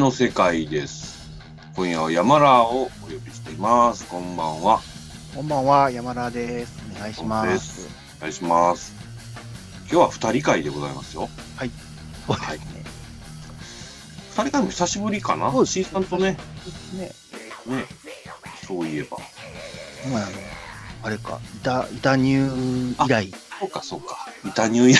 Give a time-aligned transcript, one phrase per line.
[0.00, 1.30] 泉の世界です。
[1.76, 4.06] 今夜は山ラーをお呼びしています。
[4.08, 4.80] こんばんは。
[5.34, 6.72] こんばんは、山田です。
[6.96, 7.58] お願いしま。
[7.58, 8.94] すお願いします。
[9.82, 11.28] 今日は二人会でございますよ。
[12.26, 12.84] そうですね。
[14.30, 15.52] 二人会も久しぶりかな？
[15.52, 16.38] そう ?C さんとね、
[16.94, 17.12] ね、
[17.66, 17.84] ね、
[18.66, 19.18] そういえば。
[20.10, 20.36] まあ、あの、
[21.02, 23.30] あれか、板、板入以来、
[23.60, 24.16] そうかそうか。
[24.46, 24.98] 板入以来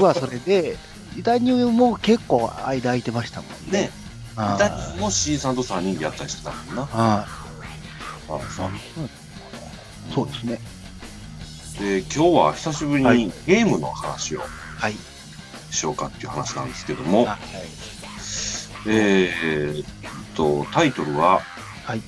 [0.00, 0.76] はそれで、
[1.18, 3.80] 板入も結構間空いてましたもんね。
[3.80, 4.01] ね。
[4.34, 6.82] 板は入も C さんと三人でやったりしてたもんな。
[6.82, 6.86] い。
[6.86, 8.38] はあい。
[10.14, 10.60] そうですね。
[11.78, 14.40] で、今日は久しぶりはいにゲームの話を
[14.78, 14.94] はい。
[15.70, 17.38] しようかっていう話なんですけども、はい。
[18.86, 19.86] えーっ
[20.34, 21.40] と、タイトルは、
[21.84, 22.02] はい。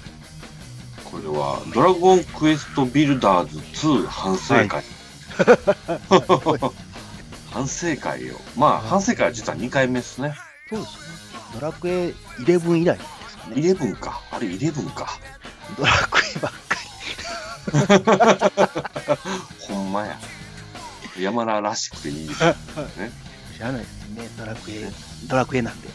[1.05, 4.85] これは、ドラゴンクエストビルダーズ2反省会。
[7.51, 8.41] 反省会よ。
[8.57, 10.35] まあ、はい反省会は実は2回目ですね。
[10.69, 11.14] そうですね。
[11.55, 13.57] ドラクエ11以来ですかね。
[13.57, 14.21] 11か。
[14.31, 15.19] あれ11か。
[15.79, 16.59] ドラクエばっか
[19.69, 20.19] ほんまや。
[21.19, 22.55] 山田らしくていいですね。
[23.51, 23.57] り。
[23.57, 24.29] 知らないですね。
[24.37, 24.93] ドラクエ、
[25.29, 25.89] ドラクエなんで。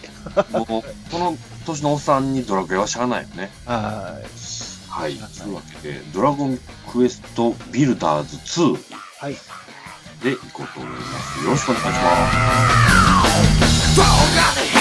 [0.52, 0.84] もう、こ
[1.20, 3.52] の年のおっさんにドラクエは知らないよね。
[3.66, 4.18] は
[4.90, 5.16] はい。
[5.16, 6.58] というわけで、ドラゴン
[6.92, 8.80] クエストビルダーズ2い。
[9.20, 9.38] はい。
[10.24, 11.44] でいこうと思います。
[11.46, 12.32] よろしくお願いしま
[14.74, 14.79] す。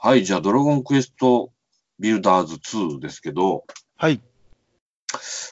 [0.00, 1.50] はい、じゃあ、ドラゴンクエスト
[1.98, 3.64] ビルダーズ2ですけど、
[3.96, 4.20] はい。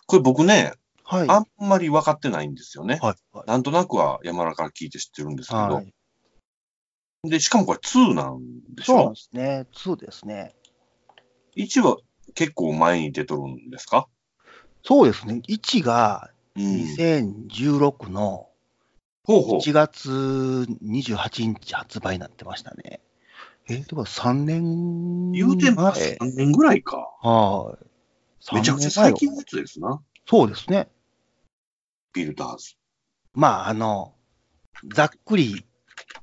[0.06, 1.28] これ僕ね、はい。
[1.28, 3.00] あんまり分かってないんですよね。
[3.02, 3.36] はい。
[3.36, 3.48] はい。
[3.48, 5.92] なんとなくは山田から聞いて知ってるんですけど、はい。
[7.24, 8.38] で、しかもこれ2なん
[8.72, 9.66] でしそうなんょですね。
[9.72, 10.54] 2ですね。
[11.56, 11.96] ?1 は
[12.34, 14.06] 結構前に出とるんですか？
[14.84, 15.42] そうですね。
[15.48, 16.62] 1がうん。
[16.62, 18.48] 2016の
[19.24, 19.58] ほうほう。
[19.58, 20.08] 1月
[20.84, 23.00] 28日発売になってましたね。
[23.68, 26.96] え、でも3年前言うても3年ぐらいか。
[27.20, 28.54] はい。
[28.54, 30.00] めちゃくちゃ3最近のやつですな。
[30.28, 30.88] そうですね。
[32.12, 32.76] ビルダーズ。
[33.34, 34.14] まあ、あの、
[34.94, 35.64] ざっくり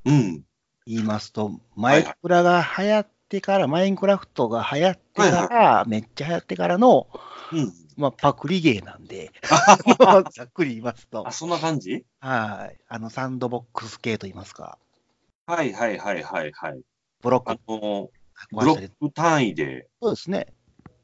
[0.06, 0.44] うん。
[0.86, 7.08] 言いますと、マイクラが流行ってから、マインクラフトが流行ってから、めっちゃ流行ってからの、
[7.52, 7.72] うん。
[7.96, 9.32] まあ、パクリゲーなんで、
[10.32, 12.04] ざっくり言いますとあ、、そんな感じ？
[12.20, 12.78] はい。
[12.88, 14.78] あの、サンドボックス系と言いますか、
[15.46, 16.82] はいはいはいはいはい。
[17.24, 18.10] あブロックの、
[18.52, 20.46] ブロック単位で、そうですね。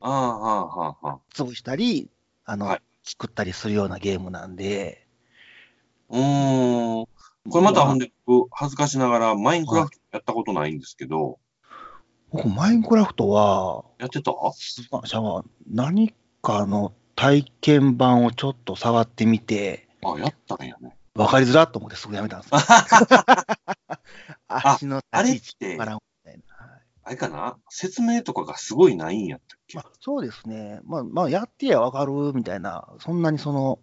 [0.00, 1.18] ああ、はあ、はあ、はあ。
[1.34, 2.10] 潰したり、
[2.44, 5.06] あの、はい作ったりするようなゲームなんで、
[6.10, 7.06] うーん。
[7.50, 11.38] これまたほんで、僕恥ずかしながら、マインクラフトやったことないんですけど、
[12.30, 14.32] 僕、マインクラフトは、やってた？
[15.66, 20.96] 何かの体験版をちょっと触ってみて、あ、やったんやね。
[21.14, 22.58] わかりづらっと思ってすぐやめたんですよ。
[24.46, 25.94] 足のあれっ立ち位置てわからんみたいな。
[25.94, 26.09] はい
[27.10, 27.56] あれかな？
[27.68, 29.78] 説明とかがすごいないんやったっけ？
[29.78, 30.78] まあ、そうですね。
[30.84, 33.80] まあ、まあ、やってやわかるみたいな、そんなにその、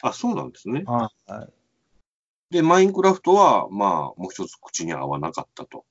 [0.00, 0.84] あ、そうなんですね。
[0.86, 1.10] は
[2.50, 5.84] い、で、マインクラフトは、まあ、もう一つ口に合わなかったと。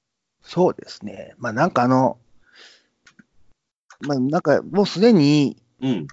[0.43, 1.33] そうですね。
[1.37, 2.17] まあ、なんかあの、
[3.99, 6.07] まあ、なんかもうすでに、うん。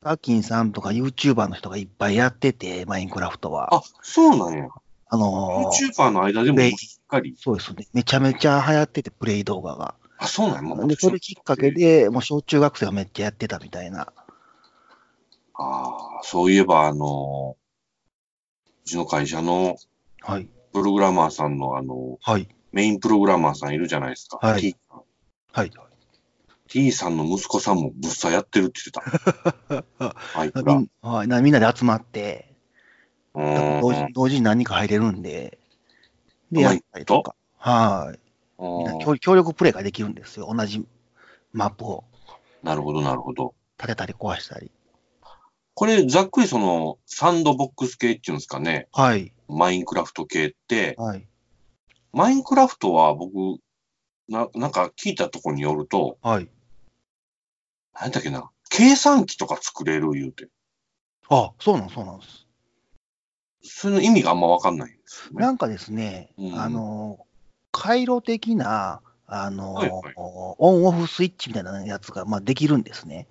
[0.00, 3.74] アキンさんとか YouTuber の人がいっぱいやってて、マインクラフトは。
[3.74, 4.68] あ、そうなんや。
[5.08, 7.34] あのー YouTuber の間でもしっかり。
[7.38, 7.86] そうですね。
[7.92, 9.94] めちゃめちゃ流行ってて、プレイ動画が。
[10.18, 10.62] あ、そうなんや。
[10.62, 11.70] もうで、それきっかけ。
[11.70, 14.12] で、もう小中学生がめっちゃやってたみたいな。
[15.54, 17.56] ああ、そういえば、あの、
[18.84, 19.76] うちの会社の
[20.20, 20.48] はい。
[20.72, 22.48] プログラマーさんの、あの、はい。
[22.72, 24.38] メインプログラマーさんいるじゃないですか。
[24.40, 25.02] はい T さん。
[25.52, 25.72] はい。
[26.68, 29.84] T さんの息子さんもぶっさやってるって言ってた。
[30.36, 30.74] マイクラ。
[30.74, 32.52] みんはい、なみんなで集まって、
[33.34, 35.58] うーん同時同時に何人か入れるんで、
[36.50, 37.36] で、やったりとか。
[37.58, 38.23] はい。
[38.58, 40.52] みんな協協力プレイができるんですよ。
[40.54, 40.86] 同じ
[41.52, 42.04] マップを
[42.64, 43.54] なるほど、なるほど。
[43.78, 44.72] 立てたり壊したり。
[45.74, 48.88] これ、ざっくりその、サンドボックス系っていうんですかね。
[48.92, 49.34] はい。
[49.48, 51.26] マインクラフト系って、はい。
[52.12, 53.60] マインクラフトは僕、
[54.28, 56.48] な、なんか聞いたところによると、はい。
[57.92, 60.48] 何だっけな、計算機とか作れる言うて。
[61.28, 62.46] あ、そうなん、そうなんです。
[63.62, 65.42] その意味があんまわかんないんですよね。
[65.42, 67.26] なんかですね、うんあの、
[67.74, 73.26] 回路的な、あの、はいはいオンオフスイッチみたいなやつが、まあ、できるんですね。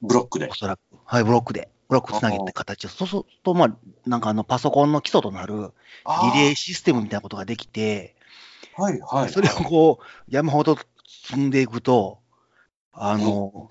[0.00, 0.54] ブロックでお。
[0.54, 0.80] そらく。
[1.04, 1.68] はい、ブロックで。
[1.88, 2.88] ブロックつなげて形を。
[2.88, 3.76] そうすると、まあ、
[4.06, 5.72] なんかあの、パソコンの基礎となる
[6.04, 9.28] あリレーシステムみたいなことができて、ーはいはい。
[9.30, 10.76] それをこう、山ほど
[11.28, 12.20] 積んでいくと、
[12.92, 13.70] あの、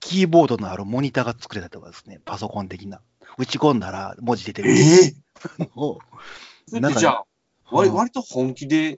[0.00, 3.00] キーボードのあるモニターが作れたりとかですね、パソコン的な。
[3.38, 5.14] 打ち込んだら文字出てえるえ
[5.58, 5.98] のを、
[6.68, 7.24] それなんかじゃあ、
[7.72, 8.96] 割うん割と本気で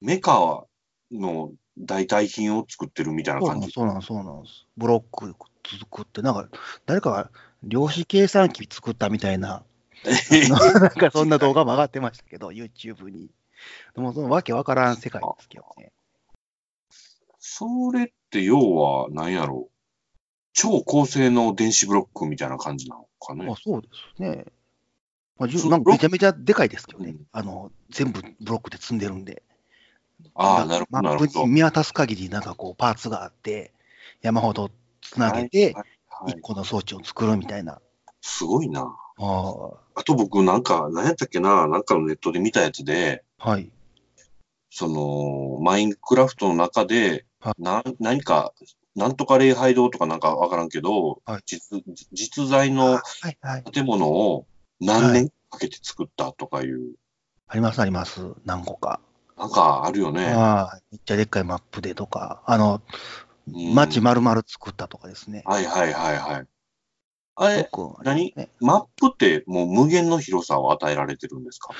[0.00, 0.64] メカ
[1.10, 3.70] の代替品を作ってるみたいな感じ。
[3.70, 4.66] そうなんそうなんです。
[4.76, 5.34] ブロック
[5.78, 6.48] 作って、なんか、
[6.86, 7.30] 誰かが
[7.62, 9.64] 量子計算機作ったみたいな、
[10.48, 13.30] なんかそんな動画も上がってましたけど、YouTube に。
[13.94, 15.92] でも、そのわけわからん世界ですけどね。
[17.38, 19.72] それって要は何やろう。
[20.52, 23.54] 超高性能電子ブロックみたいな感じなのかねあ。
[23.56, 24.44] そうですね。
[25.40, 27.10] まあ、なんかめちゃめちゃでかいですけどね。
[27.10, 29.42] うんあの、全部ブロックで積んでるんで。
[30.34, 33.72] ああ、なるほど、見渡す限り、なんかこう、パーツがあって、
[34.20, 34.70] 山ほど
[35.00, 35.84] つなげて、はいはい
[36.26, 37.80] 一個の装置を作るみたいな。
[38.20, 38.94] すごいな。
[39.16, 43.70] ああと僕なんか、何やったっけな、なんかのネットで見たやつで、あはい。
[44.68, 48.52] その、マインクラフトの中では、な何か、
[48.94, 51.82] なんとか礼拝堂とかなんかわからんけど、はい実
[52.12, 53.64] 実在のはいはい。
[54.80, 56.94] 何年かけて作ったとかいう、
[57.48, 58.20] ありますあります。
[58.44, 59.00] 何個か。
[59.36, 60.26] なんかあるよね。
[60.26, 65.42] ああめっちゃでっかいマップでとか、あの、うん街丸々作ったとかですね。
[65.44, 66.46] はいはいはいはい。
[67.34, 71.74] あれ、僕何ねマップってもう無限の広さを与えられてるんですか？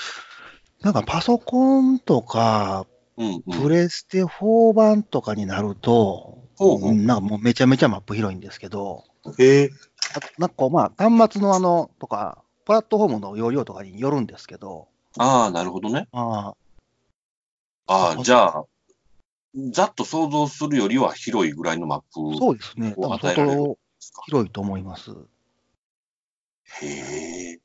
[0.83, 2.87] なんかパソコンとか、
[3.17, 3.61] うんうん。
[3.63, 9.05] プレステ4版とかになると、ほうんなんかもうめちゃめちゃマップ広いんですけど、
[9.39, 9.71] へえ。
[10.17, 16.09] あなんかこうまあ端末のあの、とか、プラットフォームの容量とかによるんですけど、ああ、なるほどね。
[16.13, 16.55] あ
[17.87, 18.65] ああ、じゃあ、
[19.73, 22.95] ざっと想像するよりは広いぐらいのマップあ、そうですね。
[24.27, 25.11] 広いと思います。
[26.83, 26.87] へ
[27.55, 27.61] え。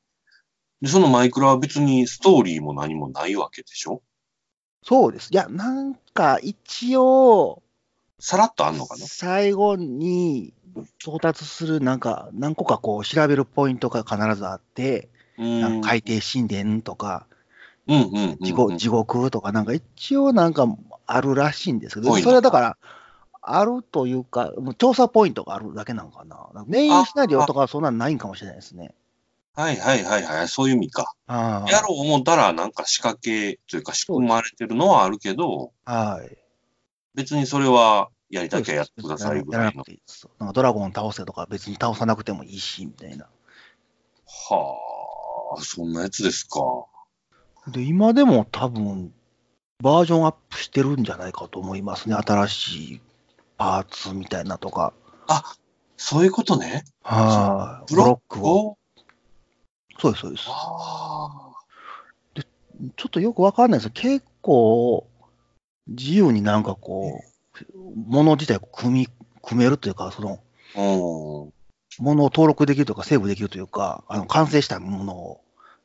[0.82, 4.02] で、そのマイクラは別にストーリーも何もないわけでしょ？
[4.82, 5.30] そうです。
[5.32, 7.62] いや、なんか一応、
[8.18, 9.06] さらっとあんのかな？
[9.06, 10.55] 最後に
[11.00, 15.82] 到達するなんか何個かこう調べるポイントが必ずあって、うん。
[15.82, 17.28] 海底神殿とか
[17.88, 18.38] うんうんうんうん。
[18.40, 20.68] 地獄地獄とかなんか一応なんか
[21.06, 22.78] あるらしいんですけど、それはだから、
[23.42, 26.50] あるというか、もう調査ポイントがあるだけなのかな。
[26.66, 28.92] メインシナリオとかはそんなんないんかもしれないですね。
[29.54, 30.48] はいはいはいはい。
[30.48, 31.14] そういう意味か。
[31.28, 36.16] あやろう思ったらなんか仕掛けというか仕組まれてるのはあるけど、あ。
[36.16, 36.38] はい。
[37.14, 40.02] 別にそれはやりたきゃやってくださいぐらいのい。
[40.40, 43.28] なんかドラゴン倒せとか別に倒さなくてもいいし、みたいな。
[44.50, 46.60] はあ、そんなやつですか。
[47.68, 49.14] で、今でも多分、
[49.82, 52.16] バージョンアップしてるんじゃないかと思いますね。
[52.16, 53.02] 新しい
[53.58, 54.94] パーツみたいなとか。
[55.98, 56.84] そういうことね。
[57.04, 57.94] はい。
[57.94, 58.52] ブロッブロックを。
[58.52, 58.78] お
[60.00, 60.46] そうです、そうです。
[60.50, 61.52] あ
[62.98, 65.08] ちょっとよくわかんないです結構、
[65.88, 67.35] 自由になんかこう、
[68.08, 69.08] もの自体を組み、
[69.42, 70.40] 組めるというか、その。
[71.98, 75.42] ものを登録できるとか、セーブできるというか、あの、完成したものを、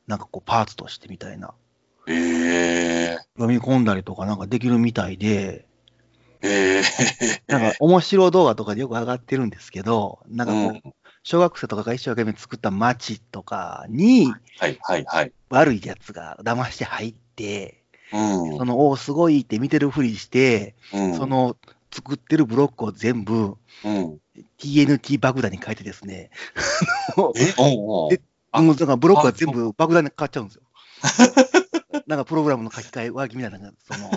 [0.07, 1.53] なんかこう、パーツとしてみたいな、
[2.07, 5.65] ええ読み込んだりとかなんかできるみたいで、
[6.41, 6.83] ええ
[7.47, 10.93] なんか面白動画とかでよく上がってるんですけど、なんかこう、うん
[11.23, 15.31] 小学生とかが一生懸命作った街とかに、はいはいはい。
[15.49, 17.80] 悪いやつが騙して入って、
[18.13, 18.57] うん。
[18.57, 21.57] その、おーすごいって見てるふりして、うん、その
[21.91, 24.19] 作ってるブロックを全部うん。
[24.57, 26.29] TNT 爆弾に変えてですね、
[27.15, 27.15] え？
[27.17, 27.33] おう
[28.53, 30.61] おもうだからブロックが全部爆弾に変わっちゃうんですよ。
[32.07, 34.11] なんかプログラムの書き換え脇みたいなその、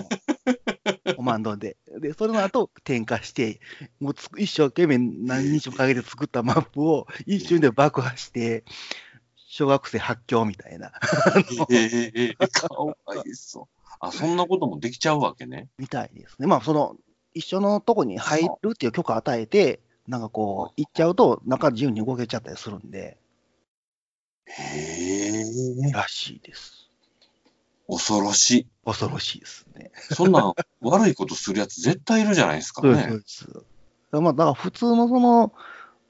[1.15, 1.77] コマンドで。
[1.99, 3.59] で、それの後、点火して、
[3.99, 8.63] もうつ一生懸命何日もかけて作ったマップを一瞬で爆破して、
[9.47, 10.91] 小学生発狂みたいな、
[11.71, 13.74] ええかわいそう。
[14.07, 15.69] あ、そんなこともできちゃうわけね。
[15.77, 16.47] みたいですね。
[16.47, 16.95] まあ、その、
[17.33, 23.17] 一緒のとこに入るっていう許可与えて、なんかこう、行っちゃうと、中自由に動けちゃったりするんで、
[24.47, 25.41] へ
[25.89, 25.91] え。
[25.91, 26.89] らしいです。
[27.87, 28.67] 恐ろしい。
[28.85, 29.91] 恐ろしいですね。
[29.95, 33.19] そんなん悪いことするやつ絶対いるじゃないですかそうです、そねう。
[33.19, 33.47] です。
[34.11, 35.51] まあ、だから普通のその、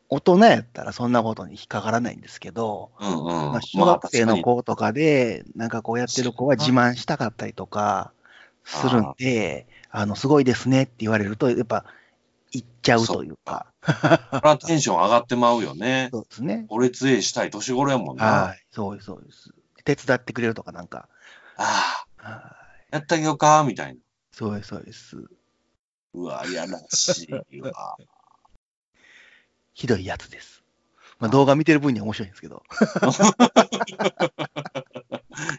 [0.09, 3.51] 大人やったらそんなことに引っかからないんですけど、うんうん。
[3.51, 8.11] まあ、小学生のまあ子とかで、なんかこうやってる子は自慢したかったりとか
[8.63, 11.85] するんで、あの、すごいですねって言われると、やっぱ、
[12.51, 16.09] 行っちゃうというか、確かにそれはテンション上がってまうよね。
[16.11, 16.65] そうですね。
[16.69, 18.25] 俺つえしたい年頃やもんな。
[18.25, 19.51] はい、そうです、そうです。
[19.83, 21.09] 手伝ってくれるとかなんか、
[21.57, 22.55] ああ、は
[22.91, 23.99] い、やってあげようか、みたいな。
[24.31, 25.17] そうです、そうです。
[26.13, 27.97] うわ、やらしいわ。
[29.75, 30.63] ひどいやつです。
[31.19, 32.63] まあ、動画見てる分には面白いんですけど。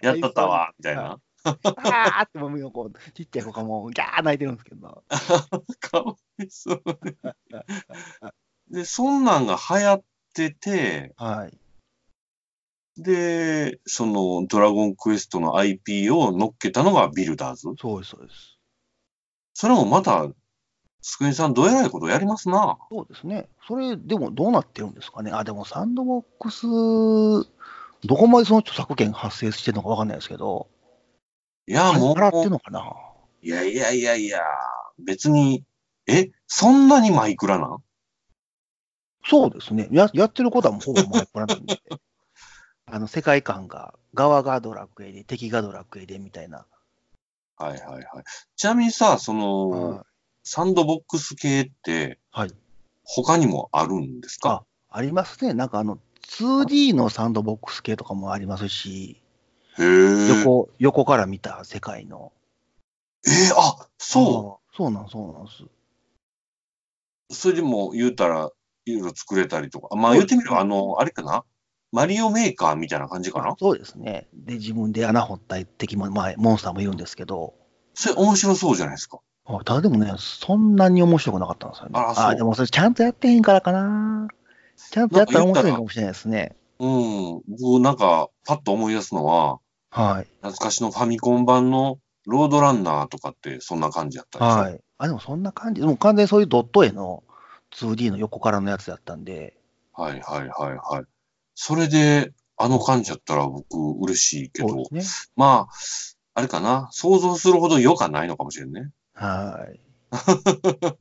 [0.01, 1.21] やったったわ、みたいな。
[1.45, 5.05] あーってもうこう、ちっちゃい子がもう、ギャー泣いてるんですけど。
[5.81, 7.17] かわいそうね。
[8.71, 10.03] で、そんなんが流行っ
[10.35, 11.59] てて、はい。
[12.97, 17.69] で、そのドラゴンクエストの IP を乗っけたのがビルダーズ。
[17.79, 18.59] そうです、そうです。
[19.53, 20.31] それもまた、
[21.09, 22.79] スクエニさんどうえらいことやりますな。
[22.91, 23.49] そうですね。
[23.69, 25.31] それ、でもどうなってるんですかね。
[25.33, 26.67] あ、でもサンドボックス、
[28.05, 30.67] どこまでその著作権発生してるのかわかんないですけど、
[31.69, 32.93] いや、も払ってのかな。
[33.41, 34.41] いやいやいやいや、
[34.99, 35.63] 別に、
[36.09, 37.79] え、そんなにマイクラなん？
[39.25, 39.89] そうですね。
[39.93, 41.81] ややってることはもうほぼマイクラなんで。
[42.87, 46.67] あの、世界観が、側がドラクエで、敵がドラクエでみたいな。
[47.59, 48.05] はいはいはい。
[48.57, 50.16] ちなみにさ、その、はい
[50.49, 52.53] サンドボックス系って、はい。
[53.03, 54.65] 他にもあるんですか？
[54.89, 55.55] ありますね。
[55.55, 55.99] なんかあの、
[56.39, 59.21] 2D のサンドボックス系とかもありますし、
[59.77, 60.29] へえ。
[60.29, 62.33] 横、横から見た世界の。
[63.27, 65.65] えーあ、そうそうなん、そうなんです。
[65.65, 65.69] う。
[67.35, 68.53] それでも言うたら、
[68.85, 69.97] いろいろ作れたりとか。
[69.97, 71.45] まあ言ってみれば、あの、あれかな？
[71.91, 73.09] マリオメーカーみたいな？
[73.09, 74.29] 感じかなそうですね。
[74.33, 77.55] で、自分で穴掘った敵も、まあ、モンスターもいるんですけど、
[77.95, 79.19] それ面白そうじゃないですか。
[79.49, 81.93] あただでもね、そんなに面白くなかったんですよね。
[81.95, 84.29] あらそうでもそれちゃんとやってへんからかな。
[84.91, 86.57] ちゃんとやったら面白いかもしれないですね。
[86.79, 87.43] うん。
[87.49, 89.61] 僕なんか、パッと思い出すのは、
[89.91, 90.27] はい。
[90.41, 94.81] 懐かしのファミコン版のロードランナーとかってそんな感じやったでしょはい。
[94.99, 95.81] あ、でもそんな感じ。
[95.81, 97.23] でも完全にそういうドット絵の
[97.73, 99.57] 2D の横からのやつだったんで、
[99.93, 101.05] はいはいはいはい。
[101.55, 105.03] それで、あの感じやったら僕嬉しいけど、ね。
[105.37, 105.75] まあ、
[106.35, 108.91] あれかな、想像するほど良かないのかもしれんね。
[109.17, 109.81] はい。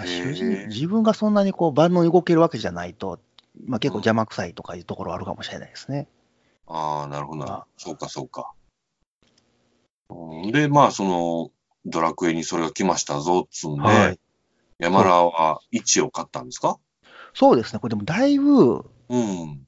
[0.00, 3.18] へー正直自分がそんなにこう万能に動けるわけじゃないと、
[3.66, 6.08] まあ、結構邪魔くさいとかいうところはあるかもしれないですね。
[6.66, 7.66] ああ、なるほどなあ。
[7.76, 8.52] そうかそうか。
[10.10, 11.50] うんで、まあ、その、
[11.84, 14.20] ドラクエにそれが来ましたぞ、つんで、はい。
[14.78, 16.78] 山田は1を買ったんですか？
[17.34, 17.78] そうですね。
[17.80, 19.66] これでもだいぶうん。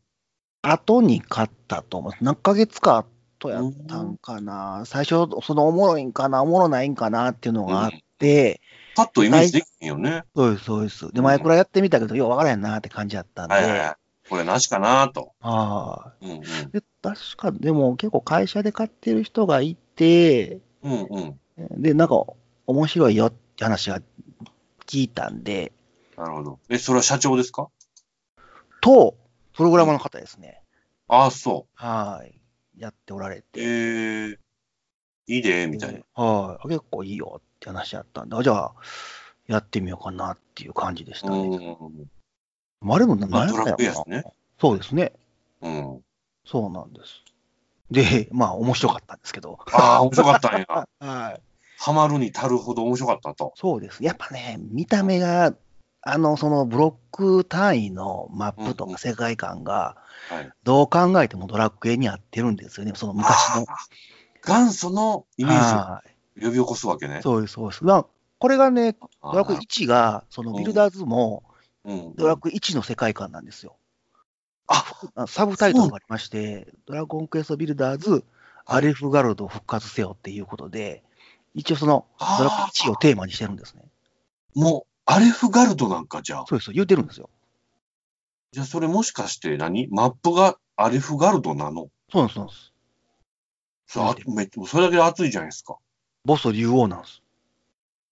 [0.62, 2.12] 後に買ったと思う。
[2.20, 3.04] 何ヶ月か
[3.42, 4.84] 後やったんかな。
[4.86, 8.60] 最初、そのおもろいんかな、おもろないんかなっていうのがあって、
[8.94, 10.24] パッとイメージできへんよね。
[10.36, 11.12] そうです、そうです。
[11.12, 13.96] で、うん前くらいやってみたけど、ようわからへんなって感じやったんで、はいはいはい。
[14.28, 15.32] これなしかなと。
[15.40, 16.40] はうんうん。
[16.40, 16.42] い。
[16.72, 21.20] で、確か、でも結構会社で買ってる人がいて、うんう
[21.76, 21.82] ん。
[21.82, 22.24] で、なんか、
[22.66, 24.00] 面白いよって話が
[24.86, 25.72] 聞いたんで、
[26.16, 26.58] なるほど。
[26.68, 27.68] え、それは社長ですか？
[28.80, 29.16] と、
[29.54, 30.62] プログラマーの方ですね。
[31.08, 32.38] ああ、そはい。
[32.76, 33.42] やっておられう。
[33.42, 33.60] て。
[33.60, 34.36] えー、
[35.26, 36.22] いいで、みたいな。
[36.22, 36.68] はい。
[36.68, 38.74] 結構いいよって話やったんで、あじゃあ、
[39.46, 41.38] やってみようかなっていう感じでしたね。
[41.38, 42.06] うん。
[42.80, 44.24] まあ、でも何やったんやろドラクエやしね
[44.60, 45.12] そうですね。
[45.60, 46.00] うん。
[46.44, 47.22] そうなんです。
[47.90, 49.58] で、まあ、面白かったんですけど。
[49.72, 50.66] ああ、面白かったんや。
[51.00, 51.42] はい。
[51.78, 53.52] ハマるに足るほど面白かったと。
[53.56, 54.02] そうです。
[54.04, 55.54] やっぱね、見た目が、
[56.02, 59.96] あの、そのブロック単位のマップとか世界観が、
[60.28, 60.50] はい。
[60.64, 62.92] どう考えてもドラクエに合ってるんですよね。
[62.94, 63.66] その昔の。
[64.44, 66.40] 元祖のイメーはい。
[66.40, 67.20] ジを呼び起こすわけね。
[67.22, 67.84] そうです、そうです。
[67.84, 68.06] まあ、
[68.38, 71.44] これがね、ドラクエ1が、そのビルダーズも、
[71.84, 72.14] うん。
[72.16, 73.76] ドラクエ1の世界観なんですよ。
[74.66, 78.24] あ、あサブタイトルがありまして、ドラゴンクエストビルダーズ、
[78.66, 81.04] アレフガルドを復活せよっていうことで、
[81.54, 82.06] 一応その、
[82.38, 83.82] ドラクエ1をテーマにしてるんですね。
[84.54, 86.44] もう、アレフガルドなんかじゃあ。
[86.48, 87.28] そうです、言うてるんですよ。
[88.52, 89.88] じゃあそれもしかして何？
[89.88, 91.88] マップがアレフガルドなの？
[92.10, 92.72] そうなんです、そうなんです。
[93.86, 95.76] それあめそれだけで熱いじゃないですか。
[96.24, 97.22] ボス竜王なんです。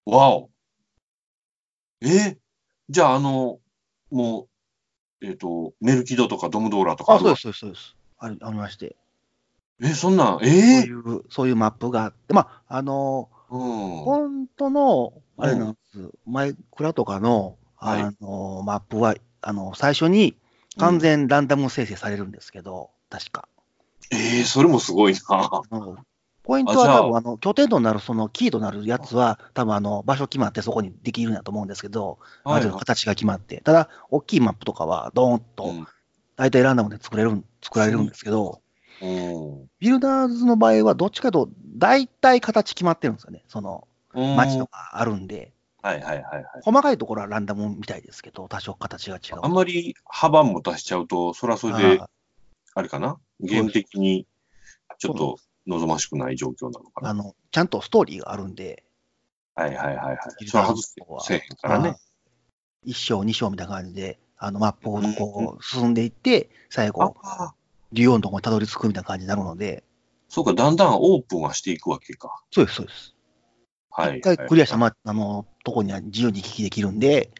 [0.06, 0.50] わお。
[2.02, 2.38] え？
[2.88, 3.60] じゃああの、
[4.10, 4.48] も
[5.22, 7.96] う、えっ、と、メルキドとかドムドーラとかあ、るそうです、そうです、そうです。
[8.18, 8.96] ありありまして。
[9.82, 13.60] え、そんなん、そうえいう、そういうマップがあって、まあ、あのうん。
[14.04, 18.02] 本当の、あれなんです、マイクラとかの、はい。
[18.02, 20.36] あの、マップは、あの、最初に
[20.78, 23.48] 完全ランダム生成されるんですけど、確か。
[24.10, 25.14] えー、それもすごい
[25.70, 26.04] な。
[26.42, 35.74] ポイントは多分、あの、拠点となる、その、キーとなるやつは、多分、あの、場所決まってそこにできるんだと思うんですけど、ある程度形が決まって、ただ、大きいマップとかは、ドーンと、
[36.36, 38.62] 大体ランダムで作れるん、作られるんですけど、
[39.02, 39.68] うん。
[39.78, 43.44] ビルダーズの場合は、どっちかと大体形決まってるんですよね。
[43.48, 44.36] その、うん。
[44.36, 45.52] 街とかあるんで、
[45.82, 46.44] はいはいはいはい。
[46.62, 49.38] 細かいところはランダムみたいですけど、多少形が違う。
[49.42, 52.08] あんまり幅も出しちゃうと、それはそれで、あ
[52.74, 53.16] あれかな？
[53.40, 54.26] ゲーム的に
[54.98, 57.10] ちょっと望ましくない状況なのかな？
[57.10, 58.84] あの、ちゃんとストーリーがあるんで、
[59.54, 60.18] はいはいはいはい。
[60.46, 61.96] それは外ズの方はせへんからね。
[62.86, 67.14] 1章、2章みたいな感じで、あの、マップをこう、進んでいって、最後、
[67.92, 69.84] 竜王のところにたどり着くみたいな感じになるので、
[70.28, 72.42] そうか、だんだんオープンはしていくわけか。
[72.52, 73.14] そうです、そうです。
[73.90, 74.18] はい。
[74.18, 77.32] 一回クリアしたまま、あの、とこには自由に行き来できるんで、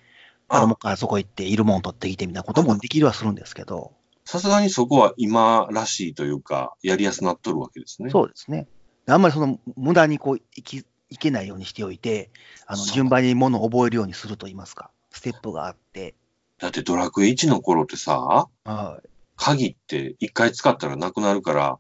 [0.49, 3.93] あの、もう一回そこ行って、いるもん取ってきてみたいなこともできるはするんですけど、
[4.25, 8.11] さすがにそこは今らしいというか、やりやすなっとるわけですね。
[8.11, 8.67] そうですね。
[9.07, 12.31] あんまりその無駄にこういきいけないようにしておいて、
[12.67, 16.15] あの順番にものを覚えるようにすると言いますか、ステップがあって、
[16.59, 19.09] だってドラクエ1の頃ってさ、はい。
[19.41, 21.79] 鍵って一回使ったらなくなるから、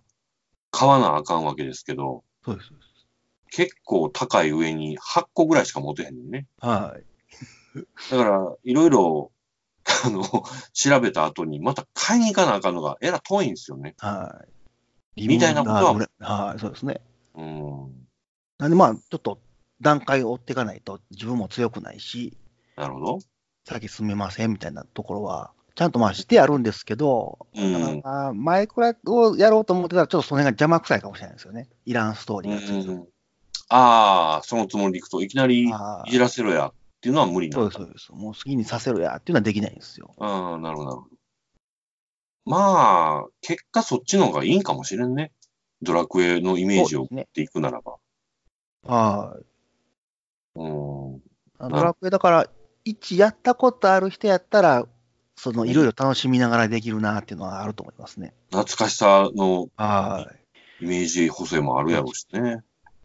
[0.70, 2.72] 買わなあかんわけですけど、そうです。
[3.50, 6.46] 結構高い上に8個ぐらいしか持てへんのね。
[6.58, 7.80] はい。
[8.10, 9.32] だから、いろいろ、
[10.04, 10.22] あの、
[10.72, 13.94] 調べた後に、また買いに行かなあかんのが、えらい遠いんですよね。
[13.98, 14.42] は
[15.16, 15.28] い。
[15.28, 17.02] みたいなことははい、そうですね。
[17.34, 18.06] うん。
[18.58, 19.38] なんでまあ、ちょっと
[19.82, 22.38] 段階を追っていかないと自分も強くないし、
[22.76, 23.18] なるほど。
[23.66, 31.68] 先進めませんみたいなところは、ちゃんとまあしてやるんですけど、うんなかなか前くらいをやろうと思ってたら、ちょっとその辺が邪魔くさいかもしれないですよね。
[31.86, 32.94] いらんストーうリーがついてる。
[32.94, 33.06] ん。
[33.68, 37.86] ああ、そのつもりでいくと、いきなりあいじらせろやっていうのは無理なそうです、んだ。
[37.86, 38.12] そうです。
[38.12, 40.14] もう好きにさせろやっていうのはできないんですよ。
[40.18, 41.20] ああ、なるほど、なるほど。
[42.46, 45.32] まあ、結果そっちの方がいいんかもしれんね。
[45.82, 47.06] ドラクエのイメージを。
[47.10, 47.96] 持っていくならば。
[48.82, 49.44] はい。
[50.56, 51.22] うん。
[51.58, 52.46] あドラクエだから、
[52.86, 54.86] 1やったことある人やったら、
[55.40, 58.34] そのいろいろ楽しみながらできるなっていうのはあると思いますね。
[58.50, 60.30] 懐かしさのは
[60.80, 60.84] い。
[60.84, 62.62] イメージ補正もあるやろうしね。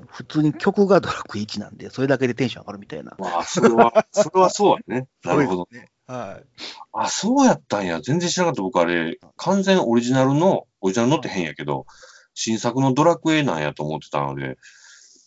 [0.07, 3.15] 普通に曲がドラクエ1なんで、それだけでテンション上がるみたいな。
[3.17, 5.07] まあ、それは、 それはそうやね。
[5.23, 5.69] なるほど。
[6.07, 6.45] はい。
[6.91, 8.01] あ、そうやったんや。
[8.01, 8.61] 全然知らなかった。
[8.63, 11.85] 僕あれ、完全オリジナルの、オリジナルのって変やけど、
[12.33, 14.57] 新作のドラクエなんやと思ってたので、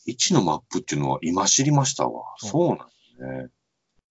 [0.06, 2.34] 1のマップっていうのは今知りましたわ。
[2.36, 3.48] そうそうなんですね。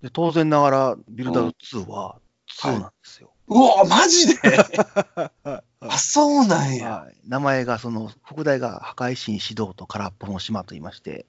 [0.01, 3.33] で当然ながら、ビルダーズ2は2なんですよ。
[3.47, 4.57] うわ、マジで？
[4.57, 7.07] は あ、そうなんいや。
[7.25, 11.25] 名前が、その、副題が破壊神指導と空っぽの島と言いまして、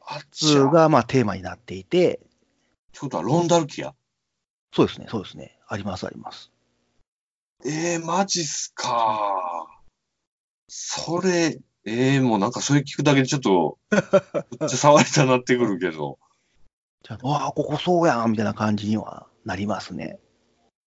[0.00, 0.60] あっちゃ。
[0.60, 2.20] 2ってがまあテーマになっていて、
[2.98, 3.94] ことはロンダルキア？
[4.72, 5.58] そうですね、そうですね。
[5.66, 6.50] あります、あります。
[7.64, 9.80] えー、マジっすか。
[10.68, 13.78] それ、えー、もうなんかそれ聞くだけでちょっと、
[14.60, 16.18] めっちゃ触りたなってくるけど。
[17.02, 20.18] じゃあ、わあ、ここそうやんみたいな感じにはなりますね。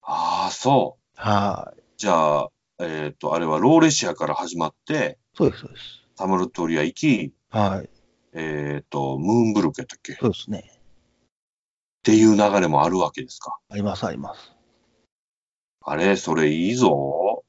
[0.02, 1.20] ああ、そう。
[1.20, 1.82] はい。
[1.98, 5.84] じゃあ、えっ、と、あれはローレシアから始まって、そうです、そうです。
[6.16, 7.90] タムルトリア行き、はい。
[8.34, 10.14] えっ、と、ムーンブルクやったっけ？
[10.14, 10.80] っそうですね。
[12.04, 13.58] ていう流れもあるわけですか？
[13.70, 14.54] あります、あります。
[15.86, 17.44] あれ、それいいぞ。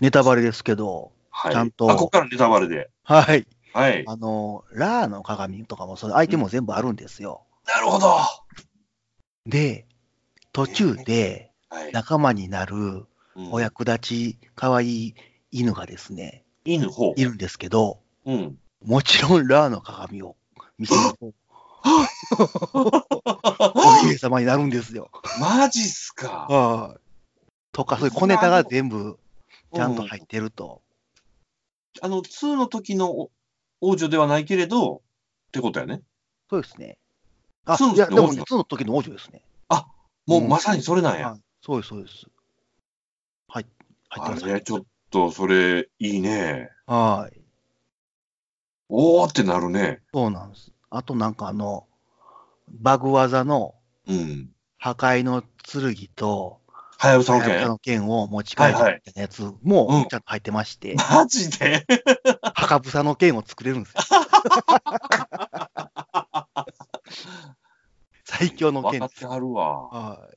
[0.00, 1.52] ネタバレですけど、はい。
[1.52, 2.90] ちゃんとあ、ここからネタバレで。
[3.04, 3.46] はい。
[3.72, 4.04] はい。
[4.06, 7.46] あの、ラーの鏡とかも、そのアイテムも全部あるんですよ。
[7.66, 8.06] なるほど。
[8.08, 8.44] は
[9.46, 9.86] で、
[10.52, 11.50] 途中で
[11.88, 11.92] い。
[11.92, 15.14] 仲間になるうんお役立ち、可愛い
[15.50, 17.14] 犬がですね、犬方。
[17.16, 18.58] いるんですけど、うん。
[18.84, 20.36] もちろんラーの鏡を
[20.78, 21.32] 見せると、
[23.74, 25.10] お姫様になるんですよ。
[25.40, 26.46] マジっすか。
[26.48, 27.00] はい。
[27.72, 29.18] とか、そういう小ネタが全部
[29.74, 30.82] ちゃんと入ってると。
[32.02, 33.30] あの、2の時のお
[33.80, 35.00] 王女ではないけれど、っ
[35.52, 36.02] てことやね。
[36.50, 36.98] そうですね。
[37.64, 39.42] あ、いや、でも、王女その時の王女ですね。
[40.26, 41.30] もううんまさにそれなんや。
[41.30, 42.26] はいそうです、そうです。
[43.46, 43.66] はい。
[44.08, 44.44] 入ってます。
[44.50, 44.80] あれ、ちょっ
[45.10, 46.70] と、それ、いいね。
[46.86, 47.40] はい。
[48.88, 50.00] おーってなるね。
[50.12, 50.72] そうなんです。
[50.90, 51.86] あとなんかあの、
[52.68, 53.76] バグ技の
[54.08, 54.50] うん。
[54.76, 56.58] 破壊の剣と、
[56.98, 57.68] はやぶさの剣？
[57.68, 61.86] の剣を持ち帰ってはいはいみたいなやつうんもちゃんと入ってまして、マジで？
[62.54, 64.00] ハカブサの剣を作れるんですよ。
[68.38, 69.88] 最強の剣です分かってはるわ。
[69.88, 70.36] はい。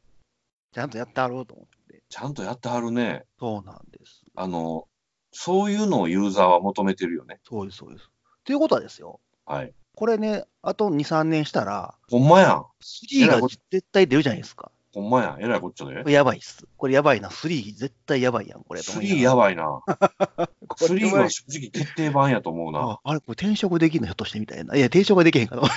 [0.73, 2.03] ちゃんとやってあろうと思って。
[2.09, 3.23] ちゃんとやってはるね。
[3.39, 4.23] そうなんです。
[4.35, 4.87] あの、
[5.31, 7.39] そういうのをユーザーは求めてるよね。
[7.47, 8.09] そうです、そうです。
[8.43, 9.21] ということはですよ。
[9.45, 9.73] はい。
[9.95, 12.65] これね、あと2、3年したら、ほんまやん。
[12.83, 14.71] 3が絶対出るじゃないですか。
[14.95, 15.43] ほんまやん。
[15.43, 16.65] えらいこっちゃでやばいっす。
[16.77, 17.27] これやばいな。
[17.27, 18.81] 3絶対やばいやん、これ。
[18.81, 19.63] と思いな3がやばいな。
[19.63, 19.81] ら
[20.69, 22.79] これ3は正直決定版やと思うな。
[22.79, 24.73] ああれ、これ転職できんのひょっとしてみたいな。
[24.77, 25.63] いや、転職はできへんかな。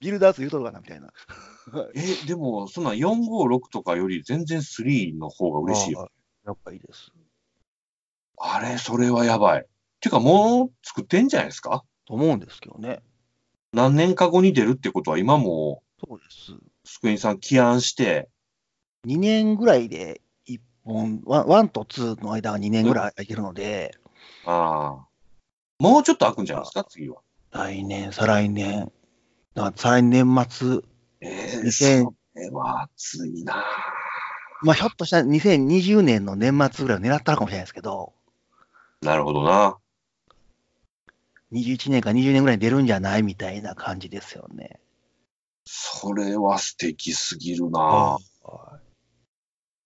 [0.00, 1.12] ビルダーズ言うとるかなみたいな。
[1.94, 6.02] え、でも、そんな456とかより全然3の方が嬉しいよ。
[6.02, 6.08] あ
[6.46, 7.12] やっぱいいです。
[8.38, 9.66] あれ、それはやばい。
[10.00, 11.84] ていうか、もう作ってんじゃないですか？
[12.06, 13.02] と思うんですけどね。
[13.72, 16.52] 何年か後に出るってことは、今もそうです。
[16.86, 18.28] う、スクエニさん起案して、
[19.06, 23.96] 2年ぐらいで1本、1と2の間が2年ぐらい空いてるので、
[24.44, 25.06] ああ。
[25.78, 27.20] もうちょっと開くんじゃないですか、次は。
[27.50, 28.90] 来年、再来年、
[29.54, 30.80] だ再来年末、
[31.20, 33.64] ええ2000それは熱いな
[34.62, 38.12] まあ、ひょっとしたら2020年の年末ぐらいを狙ったのかもしれないですけど、
[39.02, 39.78] なるほどな。
[41.52, 44.80] 21年か20年ぐらいに出るんじゃないみたいな感じですよね。
[45.66, 48.18] それは素敵すぎるなは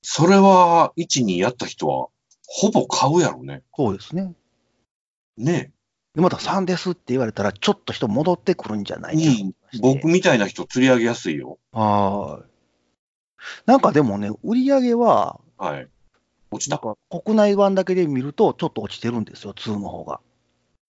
[0.02, 2.08] それは、1、2やった人は、
[2.46, 3.62] ほぼ買うやろね。
[3.76, 4.34] そうですね。
[5.36, 5.72] ね
[6.14, 11.58] で、また3ですって言われたら、ちょっと人戻ってくるんじゃないかと思いまして僕みたいな人釣り上げやすいよ。
[11.72, 12.50] はい。
[13.66, 15.88] なんかでもね、売り上げは、はい。
[16.50, 16.78] 落ちた。
[16.78, 20.20] か国内版だけで見ると、ちょっと落ちてるんですよ、2の方が。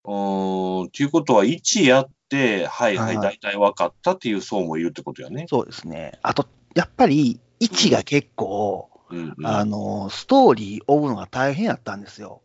[0.06, 5.46] うーん、っていうことは、1やって、はいはい、はい大体分かったっていう層もいるってことやね。
[5.50, 6.20] そうですね。
[6.22, 9.48] あと、やっぱり、1が結構、うん、うん。
[9.48, 12.42] あの、ストーリー追うのが大変やったんですよ。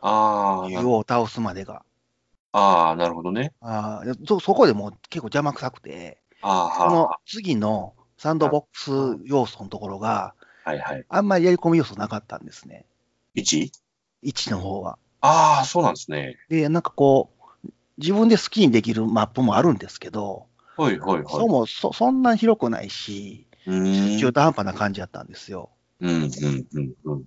[0.00, 1.84] あーな竜を倒すまでが。
[2.52, 3.52] あー、なるほどね。
[3.60, 11.04] あーそそこでもう結構邪魔くさくて、あーそのは次のサンドボックス要素のところが、ーはいはい。
[11.08, 12.84] あんまりやり込み要素なかったんですね。
[13.36, 13.70] 1?
[14.22, 14.98] 1の方は。
[15.20, 16.36] ああ、そうなんですね。
[16.48, 17.37] で、なんかこう、
[17.98, 21.24] 自分で好きにできるマップもあるんですけど、はいはいはい。
[21.28, 23.44] そうもそそんなに広くないし。
[23.68, 25.68] 中途半端な感じだったんですよ。
[26.00, 27.24] うんうんうんうん。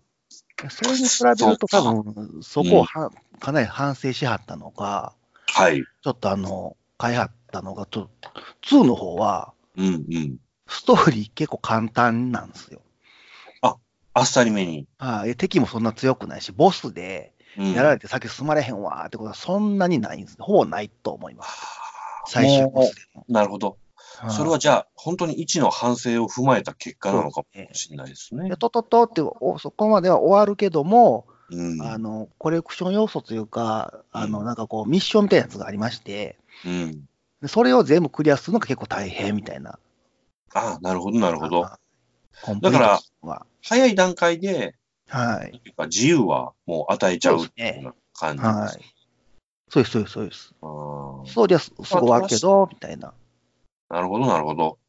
[0.69, 5.13] それに比べると多分、そこをは、かなり反省しはったのか、
[5.47, 5.83] はい。
[5.83, 8.09] ちょっとあの、変えはったのが、ちょ
[8.63, 10.37] 2の方は、うんうん。
[10.67, 12.81] ストーリー結構簡単なんですよ。
[14.13, 14.87] あっさりめに。
[14.97, 20.37] はい、敵もそんな強くないし、ボスでうん、やられて先進まれへんわーってことはそんなにないんです。
[20.39, 21.79] ほぼないと思います。
[22.27, 22.71] 最終
[23.27, 23.77] なるほど。
[24.29, 28.57] それはじゃあ、本当に1の反省を踏まえた結果なのかもしれないですねで。
[28.57, 31.81] トトトっておそこまでは終わるけども、うん。
[31.81, 37.07] あのコレクション要素というか、あのうんなんかこう、ミッションみたいなやつがありまして、うん。
[37.41, 39.79] でそれを全部クリアするのが結構大変みたいな。
[40.53, 41.67] ああ、なるほど、なるほど。
[42.61, 42.99] だから
[43.61, 44.75] 早い段階で、
[45.11, 45.61] はい。
[45.89, 48.55] 自由はもう与えちゃうっていうような感じです。
[48.55, 48.95] はい。
[49.67, 50.53] そうです、そうです、そうです。
[51.33, 53.13] そうです、すぐ終わるけど、みたいな。
[53.89, 54.79] なるほど、なるほど。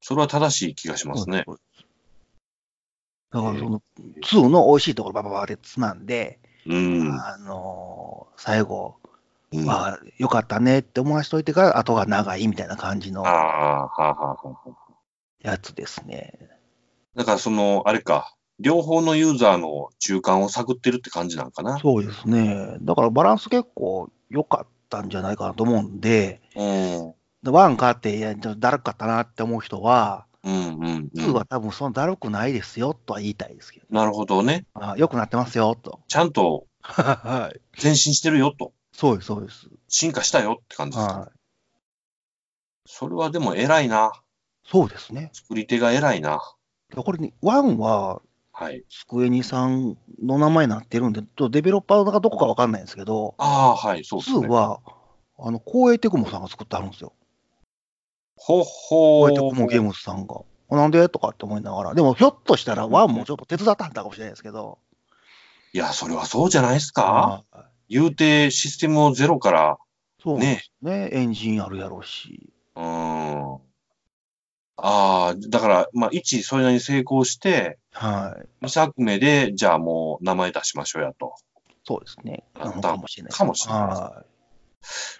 [0.00, 1.44] それは正しい気がしますね。
[1.46, 3.82] だからその、
[4.22, 7.12] 2の美味しいところばばばってつまんで、うん。
[7.12, 8.96] あのー最後、
[9.52, 14.84] うん、あまあ、よかったねって思わしといてから、後が長いみたいな感じのあ、はあ、はあ、はあ。
[15.40, 16.38] やつですね。
[17.14, 21.78] だからその、あれか、両方のユーザーの中間を探ってるって感じなんかな？
[21.78, 22.76] そうですね。
[22.82, 27.14] だからバランス結構良かったんじゃないかなと思うんで、うん。
[27.42, 31.34] でワン買って、いや、ちょっとだるかったなって思う人は、うん、うん、う2ん。
[31.34, 34.66] は多分そんなだるくないですよとは言いたいですけど、なるほどね。
[34.74, 36.00] あ良くなってますよと。
[36.08, 37.60] ちゃんとはい。
[37.82, 38.72] 前進してるよと。
[38.92, 39.68] そうです、そうです。
[39.88, 41.18] 進化したよって感じですか？
[41.18, 41.30] はい。
[42.86, 44.12] それはでも偉いな。
[44.66, 45.30] そうですね。
[45.32, 46.40] 作り手が偉いな。
[46.94, 48.22] これね、ワンは、
[48.56, 48.84] はい。
[48.88, 54.48] スクエニさんの名前になってるんで、とデベロッパーがどこかわかんないんですけど、ああ、はい、そうです2ね。
[54.48, 54.80] は、
[55.38, 57.12] あの、光栄テクモさんが作ってあるんですよ。
[58.36, 60.42] ほっほ光栄テクモゲームズさんが。
[60.70, 61.94] なんでとかって思いながら。
[61.94, 64.78] でも、ひょっとしたらワンもちょっと手伝ったんだかもしれないですけど。
[65.72, 67.44] いや、それはそうじゃないですか。
[67.50, 69.78] はい言うて、システムをゼロから、
[70.22, 71.10] そうなんですね。
[71.12, 72.50] エンジンあるやろうし。
[72.76, 73.60] うーん。
[74.76, 78.64] ああ、だから、まあ、1、それなりに成功して、はい。
[78.64, 81.34] 2作目で、じゃあもう名前出しましょうやと。
[81.84, 82.42] そうですね。
[82.54, 83.32] あなのかもしれない。
[83.32, 84.24] かもしれないは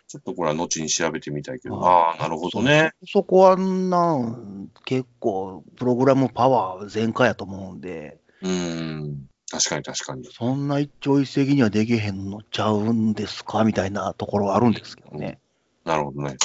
[0.08, 2.92] ちょっとこれは後に調べてみたいけど、はいああ、なるほどね。
[3.02, 3.06] い。
[3.10, 9.26] そこはなん、結構、プログラムパワー全開やと思うんで、うーん。
[9.50, 10.28] 確かに確かに。
[10.32, 13.62] そんな一朝一夕にはできへんのちゃうんですか？
[13.64, 15.38] みたいなところはあるんですけどね。
[15.84, 16.36] なるほどね。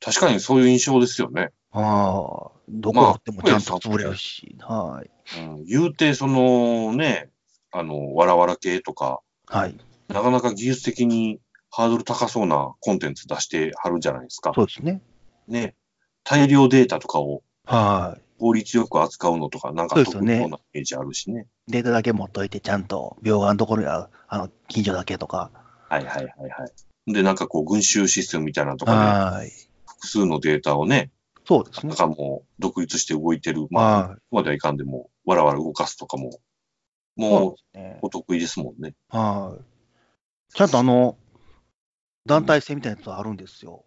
[0.00, 1.50] 確かにそういう印象ですよね。
[1.72, 5.38] ああ、どこでもちゃんと潰れるし、はい。
[5.38, 7.30] うん、言うて、そのね、
[7.70, 9.76] あの、わらわら系とか、はい。
[10.08, 14.52] なかなか技術的にハードル高そうなコンテンツ出してはるじゃないですか。
[14.54, 15.00] そうですね。
[15.48, 15.74] ね。
[16.24, 18.22] 大量データとかをはい。
[18.38, 21.46] 効率よく扱うのとか、なんかそうですよね得意そうなイメージあるしね。
[21.68, 25.50] データだけ持っといて、ちゃんと病院のところや、あの、近所だけとか。
[25.88, 26.66] はいはいはいは
[27.06, 27.12] い。
[27.12, 29.52] で、なんかこう、群衆システムみたいなのとかで、はい。
[29.86, 31.10] 複数のデータをね、
[31.44, 31.98] そうですねなん。
[31.98, 33.66] かもう独立して動いてる。
[33.70, 34.16] まあ、はい。
[34.16, 36.38] ここまではいかんでも、わらわら動かすとかも、
[37.16, 37.54] もう。
[38.02, 38.94] お得意ですもんね。
[39.08, 40.54] はい。
[40.54, 41.16] ちゃんとあの、
[42.26, 43.84] 団体戦みたいなやつがあるんですよ。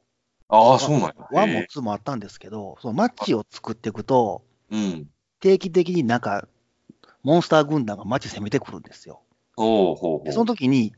[0.49, 1.13] ああ、そうなんや。
[1.31, 5.09] ワンもへえツーもあったんですけど、そのマッチを作っていくと、うん。
[5.39, 6.47] 定期的になんか、
[7.23, 9.21] モンスター軍団が街攻めてくるんですよ。
[9.57, 10.45] おうほうほでそのう。
[10.47, 10.93] 時に、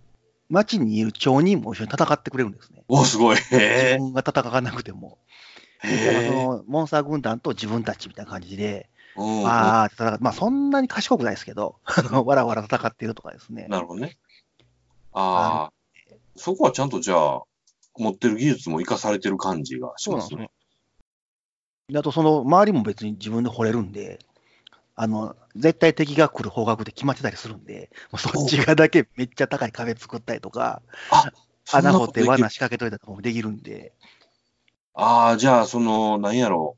[0.49, 2.83] 街にいる町人も一緒に戦ってくれるんですね。
[2.87, 3.37] おすごい。
[3.37, 3.57] 自。
[3.97, 5.17] 分が戦わなくても。
[5.81, 5.87] そ。
[5.87, 11.77] のモンスター軍団と自分たちみたいな感じで、うんああ、戦うまあそんなに賢くないですけど、
[12.25, 13.67] わらわら戦ってるとかですね。
[13.67, 14.17] なるほどね。
[15.13, 15.73] ああ、
[16.35, 17.41] そこはちゃんとじゃあ、
[17.97, 20.51] 持ってる技術も活かされてる感じがしますね。
[21.89, 24.19] であとその周りも別に自分で掘れるんで、
[24.95, 30.81] あの、絶対敵が来る方角で決まってたりするんで、もうそっち側だけめっちゃ高い壁作ったりとか、
[31.71, 33.93] 穴掘って罠仕掛けといたりとかもできるんで、
[34.99, 36.75] ああ、じゃあ、その、なんやろ。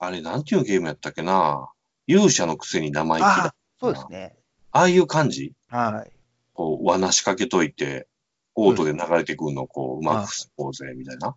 [0.00, 1.70] あれ、なんていうゲームやったっけな。
[2.08, 3.28] 勇者のくせに生意気だ。
[3.28, 4.36] ああ、そうですね。
[4.72, 6.10] ああいう感じはい。
[6.54, 8.08] こう、罠仕掛けといて、
[8.56, 11.36] オートで流れてくるのをこう、うまく防ごうぜ、みたいな。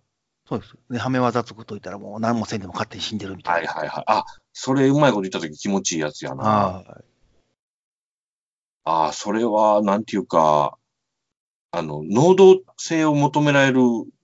[0.49, 0.75] そうです。
[0.89, 3.58] で、はめ技作っといたらもう何もせんでも勝手に死んでるみたな。
[3.58, 4.03] はいいはいはい。
[4.08, 6.43] あ、それうまいこと言ったとき気持ちいいやつやな。
[6.43, 7.03] はい。
[8.86, 10.75] ああ、それは、なんていうか、
[11.69, 13.82] あの、能動性を求められる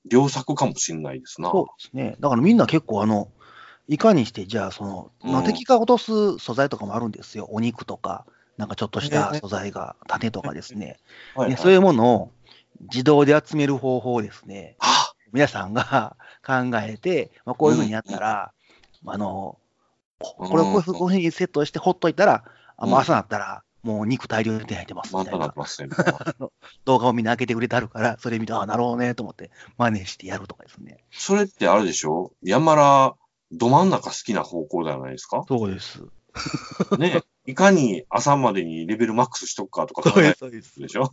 [0.10, 1.52] 良作かもしれないですな。
[1.52, 2.16] そうですね。
[2.20, 3.30] だからみんな結構あの、
[3.88, 7.48] いかにして、じゃあその、まあうん敵が落とす素材とかもあるんですよ。
[7.50, 8.26] お肉とか、
[8.58, 11.00] なんかちょっとした素材が、種とかですね。
[11.36, 12.32] はいはいでそういうものを
[12.82, 18.52] 自動で集める方法をですね、あ皆さんが 考えて、まあ、こういうふうにやったら、
[19.06, 19.58] あの、
[20.20, 22.44] ここれをこういうふうにセットしてほっといたら、
[22.78, 25.54] あもう朝になったら、もう肉大量に手に入ってますみたいな
[26.86, 31.04] 動画をみんな開けてくれてあるから、それ見て、あなるほどねと思って、真似してやるとかですね。
[31.12, 32.32] それってあれでしょ？
[32.44, 33.14] 山ら、
[33.52, 35.44] ど真ん中好きな方向じゃないですか？
[35.48, 36.04] そうです。
[36.98, 37.22] ね。
[37.46, 40.80] いかに朝までにレベルマックスしとくかとか考えるです。
[40.80, 41.12] でしょ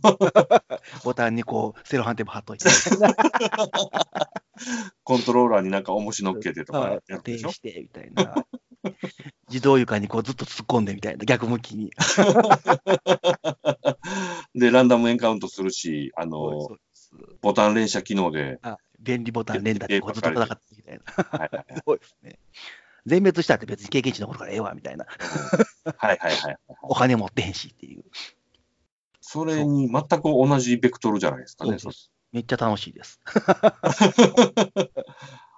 [1.03, 2.69] ボタンにこう、セロハンテープ貼っといて、
[5.03, 7.49] コントローラーになんか重し乗っけてとかはいやるでしょ？
[7.49, 8.45] 固定して、みたいな。
[9.49, 11.91] 自動床にこうずっと突っ込んでみたいな、逆向きに。
[14.55, 16.77] で、ランダムエンカウントするし、あの、
[17.41, 21.03] ボタン連射機能で、あ便利ボタン連打でこうずっと戦ってみたいな。
[21.13, 21.65] はいはい
[21.99, 22.39] ですね。
[23.05, 25.05] 全滅したって別に経験値残るからええわ、みたいな。
[25.05, 25.15] は
[26.13, 26.57] いはいはい。
[26.81, 28.03] お金持ってへんしっていう。
[29.21, 31.79] それに全く同じベクトルじゃないですかね。
[31.79, 33.21] そうですめっちゃ楽しいです。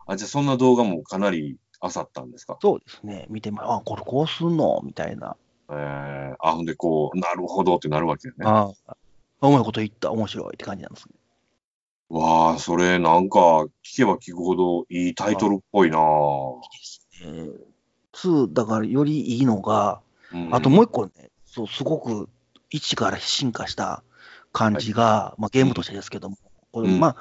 [0.06, 2.58] あ、じゃあそんな動画もかなり漁ったんですか？
[2.62, 3.26] そうですね。
[3.30, 4.82] 見ても、あ、これこうすんの？
[4.84, 5.36] みたいな。
[5.72, 8.46] えー、あ、ほんでこう、なるほどってなるわけよね。
[8.46, 8.96] ああ。
[9.42, 11.14] うまいこと言った、面白いって感じなんですね。
[12.10, 13.38] わあ、それなんか
[13.86, 16.02] 聞けば聞くほどいいタイトルっぽいなぁ。
[17.24, 17.54] えー、
[18.14, 20.02] 2、だからよりいいのが、
[20.34, 21.12] うんあともう一個ね、
[21.46, 22.28] そう、すごく
[22.74, 24.04] 1から進化した
[24.52, 26.38] 感じが、まあゲームとしてですけども、
[26.72, 27.16] これうんまあ、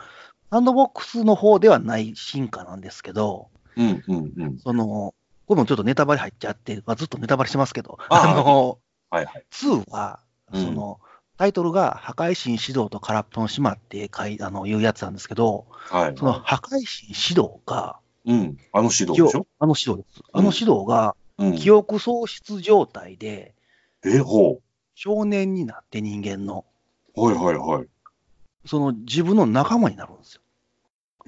[0.51, 4.59] サンドボックスの方ではない進化なんですけど、うんうんうん。
[4.59, 5.15] その、
[5.47, 8.79] これもちょっとネタバレ入っちゃって、まあ、ずっとネタバレしてますけど、ああの、
[9.11, 9.45] はいはい。
[9.51, 10.21] 2は、
[10.53, 11.01] うんその、
[11.39, 16.15] タイトルが破壊神指導と空っぽの島って書いあのいうやつなんですけど、はい。
[16.19, 18.59] その破壊神指導が、うん。
[18.73, 19.47] あの指導でしょ？
[19.59, 20.23] あの指導です。
[20.33, 21.55] あの指導が、うん。
[21.55, 23.55] 記憶喪失状態で、
[24.05, 24.61] え、ほ
[24.97, 26.65] 少年になって人間の、
[27.17, 27.27] う。
[27.27, 27.87] はいはいはい。
[28.67, 30.43] その自分の仲間になるんですよ。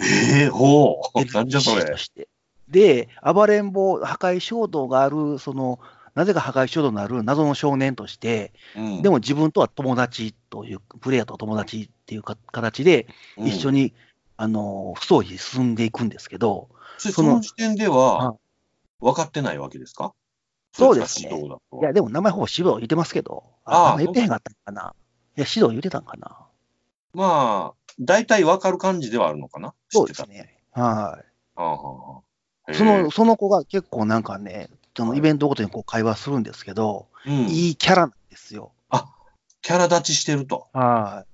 [0.00, 1.32] えー、ほう。
[1.32, 1.96] なんじゃそれと。
[1.96, 2.28] して。
[2.70, 5.80] で、暴れん坊、破壊衝動がある、その、
[6.14, 13.06] なぜか破壊衝動のある謎の少年として、うんでも自分とは友達という、プレイヤーと友達っていうか形で、
[13.38, 13.80] 一緒に。
[13.82, 13.94] に、
[14.36, 18.36] あの、不相に進んでいくんですけど、そそのの時点では、
[18.98, 20.14] 分かってないわけですか？
[20.72, 24.94] そうですねそいや、でも名前ほぼ指導言ってますけど、あああ言ってへんかったんかな？
[25.36, 26.38] いや、指導言ってたんかな？
[27.12, 29.74] まあ、大体分かる感じではあるのかな？
[29.88, 30.62] そうですね。
[30.72, 31.24] はい。
[31.56, 32.20] あはあ
[32.74, 38.72] その、その子が結構なんかね、そのはいイベントごとにこう会話するんですけど、うん、いいキャラなんですよ。
[39.62, 40.68] キャラ立ちしてると。
[40.72, 41.30] はい。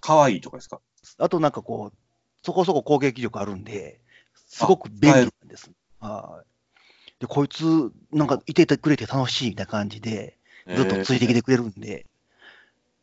[0.00, 0.80] 可愛いとかですか？
[1.18, 1.96] あとなんかこう、
[2.44, 4.00] そこそこ攻撃力あるんで、
[4.48, 5.70] すごく便利なんです。
[6.00, 7.20] はい。
[7.20, 10.36] で、こいつ、なんかいててくれて楽しいみたいな感じで、
[10.74, 12.06] ずっとついてきてくれるんで、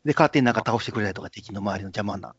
[0.05, 2.35] で、勝手になんか倒してくれたりとか、敵の周りの邪魔な。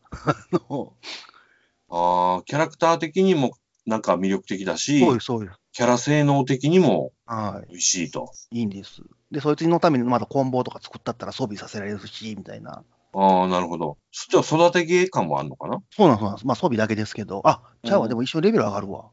[1.89, 5.57] ああ、キャラクター的にもなんか魅力的だし、そうです、そうです。
[5.73, 7.67] キャラ性能的にもはい。
[7.69, 8.31] 美味しいと。
[8.51, 9.01] いいんです。
[9.31, 12.83] で、そいつのためにまだ棍棒とか作ったったら装備させられるし、みたいな。
[13.13, 13.97] ああ、なるほど。
[14.11, 15.81] そっちは育て芸感もあるのかな？
[15.91, 16.47] そうなんですそうなんです。
[16.47, 19.05] まあ装備だけですけど、あ、ちゃうわ、うんでも一緒にレベル上がるわ。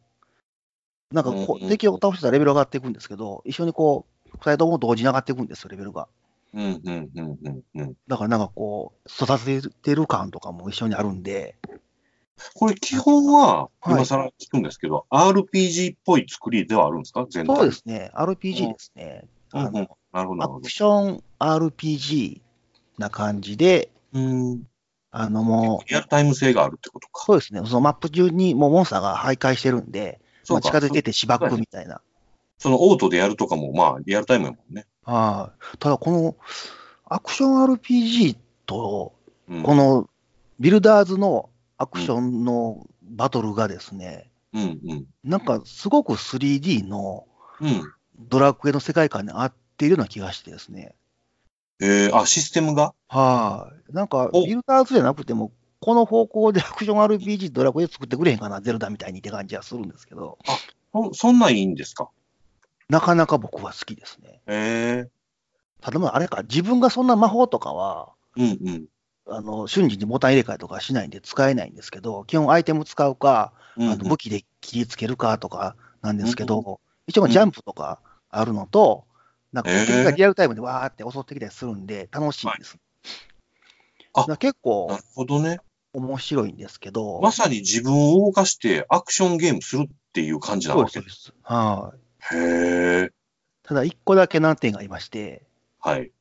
[1.13, 6.09] なんかこう、うんうん敵を倒してたらレベル上がっていくんですけど、一緒にこう、二人とも同時に上がっていくんですよ、レベルが。
[6.55, 7.95] うん、うん、うん、うん、うん。
[8.09, 11.57] だからなんかこう、育ててる感とかも一緒にあるんで、
[12.55, 17.27] これ基本は、はい今更聞くんですけど、RPG っぽい作りではあるんですか？
[17.29, 17.57] 全体。
[17.57, 19.25] そうですね、RPG ですね。
[19.55, 19.73] うん
[20.13, 20.71] なるほど、アク。
[20.71, 22.41] ション RPG
[22.99, 24.63] な感じで、うん。
[25.11, 27.25] あのもう、リアルタイム性があるってことか。
[27.27, 30.81] そうですね、そのマップ中にもうモンスターが徘徊してるんで、まあ、そうか。
[30.81, 32.01] 近づいててしばくみたいな。
[32.59, 34.87] そのオートでやるとかも、まあ、リアルタイムやもんね。
[35.05, 35.77] はい。
[35.79, 36.37] ただこの
[37.05, 39.13] アクション RPG と、
[39.49, 39.63] うん。
[39.63, 40.09] この
[40.61, 41.51] ビルダーズの
[41.83, 45.07] アクションのバトルがですね、うん、うん。
[45.25, 47.27] なんかすごく 3D の
[47.61, 47.93] うん。
[48.19, 50.95] ドラクエの世界観に合っているような気がしてですね。
[51.81, 52.95] えー、あ、システムが？
[53.09, 53.93] はい。
[53.93, 60.39] なんか、おビルダーズじゃなくても、この方向でアクション RPG ドラクエ作ってくれへんかな、ゼルダみたいにって感じはするんですけど、
[60.93, 62.11] そそんなんいいんですか？
[62.89, 64.41] なかなか僕は好きですね。
[64.47, 65.09] え
[65.81, 68.85] ただまあ、あれか、自分がそんな魔法とかは、ー、うんうん。
[69.27, 76.77] あの瞬時にボタン入れ替えとかしないんで使えないんですけど、基本アイテム使うか、うんうんあの武器で切りつけるかとかなんですけど、うん
[77.09, 77.99] 一応ジャンプとか
[78.31, 79.05] あるのと、
[79.53, 82.79] なんかへー敵がリアルタイムでわーって襲ってきたりするんで、楽しいんです。
[84.15, 85.59] あだから結な構るほどね。
[85.95, 91.53] 面白いんですけど、まさに自分を動かしてアクションゲームするっていう感じなわけそうですそうです。
[91.53, 91.93] は
[92.33, 92.37] い。
[92.37, 93.11] へえ。
[93.63, 95.43] ただ、一個だけ難点がありまして、
[95.81, 96.13] はい。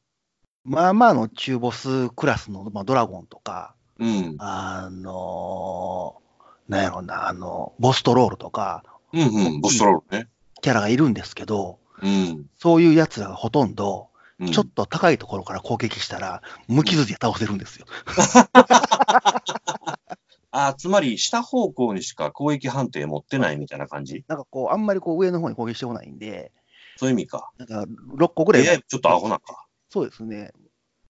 [0.63, 4.35] まあまあの中ボスクラスの、まあ、ドラゴンとか、うん。
[4.39, 6.21] あのー
[6.67, 9.61] なんやろうな、あの、ボストロールとか、うんうん。
[9.61, 10.29] ボストロールね。
[10.61, 12.45] キャラがいるんですけど、うん。
[12.57, 14.07] そういうやつらがほとんど、
[14.39, 17.85] うんちょっと高いところから攻撃したら、無傷で倒せるんですよ。
[20.49, 26.51] あ、つまり下方向にしか攻撃判定持ってないみたいな感じなんかこう、あんまりこう上の方に攻撃してこないんで、
[26.97, 27.51] そういう意味か。
[27.59, 29.67] なんか6個ぐらい、えちょっとアホなか。
[29.91, 30.51] そうですね。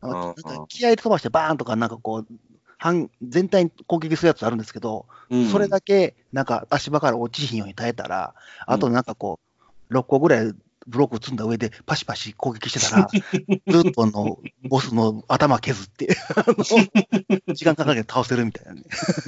[0.02, 2.28] なんか気合で飛ばしてバーンとか、なんかこう、
[2.78, 5.50] 半全体に攻撃するやつあるんですけど、うん。
[5.50, 8.34] それだけなんか足場から落ちひんように耐えたら、
[8.66, 9.40] あとなんかこ
[9.90, 10.54] う、6個ぐらい
[10.88, 13.08] ブロック積んだ上でパシパシ攻撃してたら、
[13.82, 16.18] ずっとあのボスの頭削って、
[17.54, 18.84] 時間かかけて倒せるみたいなね。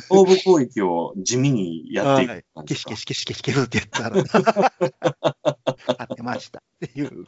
[0.09, 2.95] 頭部攻撃を地味にやっていく感消じか。
[2.95, 4.17] し消し消し消し消すって言ったら、
[5.99, 7.25] あってましたっていう。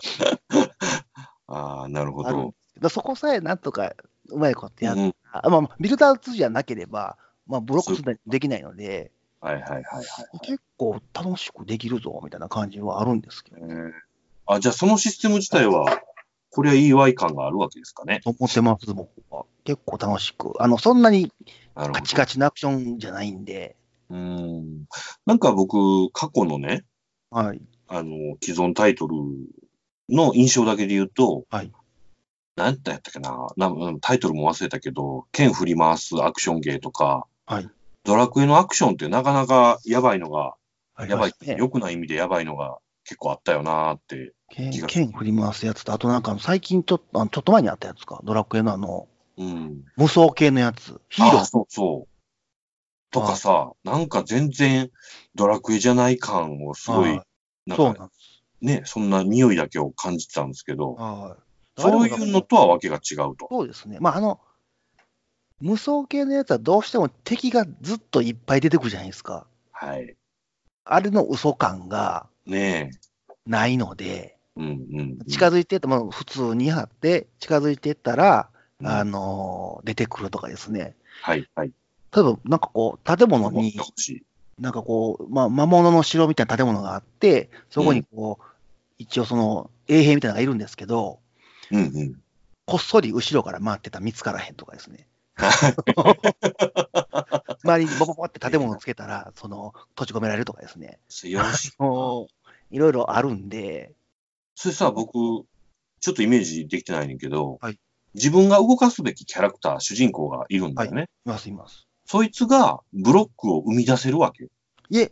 [1.47, 2.57] ああ、なるほどで。
[2.69, 3.93] すけどそこさえなんとか
[4.29, 10.05] うまいことやっうんあまあ、ビルダーズじゃなければ、まあ、ブロック積んだりできないので、はいはいはいはい。
[10.41, 13.91] 結構楽しくできるぞみたいな感じはあるんですけど、えー
[14.47, 15.85] あ、じゃあそのシステム自体は、
[16.51, 18.21] これはいいわい感があるわけですかね？
[18.23, 19.45] と思ってます、僕は。
[19.63, 20.53] 結構楽しく。
[20.61, 21.31] あの、そんなに。
[21.75, 23.75] カチカチなアクションじゃないんで、
[24.09, 24.85] うん。
[25.25, 26.85] なんか僕、過去のね、
[27.31, 27.61] はい。
[27.87, 29.15] あの、既存タイトル
[30.09, 31.71] の印象だけで言うと、はい。
[32.55, 33.49] なんてやったっけな
[34.01, 37.69] タイトルも忘れたけど、剣振り回すアクションゲーとか、はい。
[38.03, 40.55] ドラクエのアクションってなかなかやばいのが、
[41.07, 41.57] やばい、ね。
[41.59, 44.33] 良くない意味でやばいのが結構あったよなーって。
[44.49, 49.83] 剣剣振り回すやつと、あとなんか最近ちょっと、ちょっと前にあったやつか、ドラクエのあの、うん。
[49.97, 51.41] 無双系のやつ、ヒーロー。
[51.41, 52.15] あそうそう。
[53.11, 54.91] とかさ、なんか全然
[55.35, 57.19] ドラクエじゃない感をすごい
[57.65, 58.34] なんかなんです。
[58.65, 61.37] ね、そんな匂いだけを感じてたんですけど、は
[61.77, 61.81] い。
[61.81, 63.47] そういうのとはわけが違うと。
[63.49, 63.97] そうですね。
[63.99, 64.39] まあ、あの、
[65.61, 69.47] 無双系のやつはどうしても敵がずっといっぱい出てくるじゃないですか。
[69.71, 70.15] はい。
[70.83, 72.91] あれの嘘感がね
[73.45, 74.37] ないので、え。
[74.57, 75.25] うんうんうん。
[75.27, 78.49] 近づいてって、も普通に張って、近づいていったら、
[78.79, 80.95] うんあのー出てくるとかですね。
[81.21, 81.71] はいはい。
[82.13, 83.75] 例えば、なんかこう、建物に。
[84.59, 88.43] なんかこう、まあ、魔物の城みたいな建物があって、そこにこう、
[88.97, 91.19] 一応その、衛兵みたいなのがいるんですけど、
[91.71, 92.21] うんうん。
[92.65, 95.07] こっそり後ろから回ってたら見つからへんとかですね。
[97.63, 100.99] 周りにボボボって建物をつけたら、その、閉じ込められるとかですね。
[101.23, 101.73] よし。
[102.71, 103.93] いろいろあるんで、
[104.55, 107.79] それさ、僕、ちょっとイメージできてないねんけど、はい
[108.15, 111.09] 自分が動かすべきキャラクター、主人公がいるんだよね。
[111.25, 111.85] います、います。
[112.05, 114.47] そいつがブロックを生み出せるわけ。
[114.89, 115.11] いえ、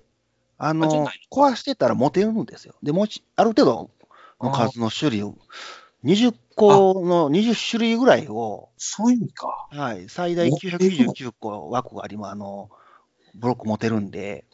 [0.57, 2.75] あの壊してたら持てるんですよ。
[2.83, 3.89] で、もち、ある程度
[4.41, 5.35] の数の種類を、
[6.03, 9.67] 20個の20種類ぐらいを、そういう意味か。
[9.71, 12.69] はい、最大持ってる999個枠がありまあの、
[13.35, 14.45] ブロック持てるんで、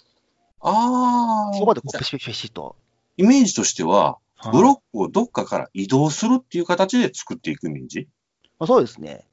[0.61, 1.57] ああ。
[1.57, 2.75] そこでこう、ペシペシペシと。
[3.17, 4.17] イメージとしては、
[4.51, 8.07] ブロック、をどっかから移動するっていう形で作っていくイメージ？
[8.57, 9.25] まあ、そうですね。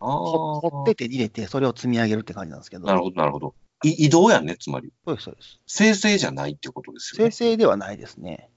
[0.00, 2.86] あほ掘って手に入れて、それを積み上げるって感じなんですけど。
[2.86, 3.54] なるほど、なるほど。
[3.82, 4.92] い移動やんね、つまり。
[5.04, 5.60] そうです、そうです。
[5.66, 7.30] 生成じゃないってことですよ生ね。
[7.30, 8.50] 成ではないですね。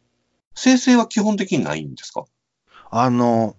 [0.55, 2.26] 生成は基本的にないんですか？
[2.91, 3.55] あの、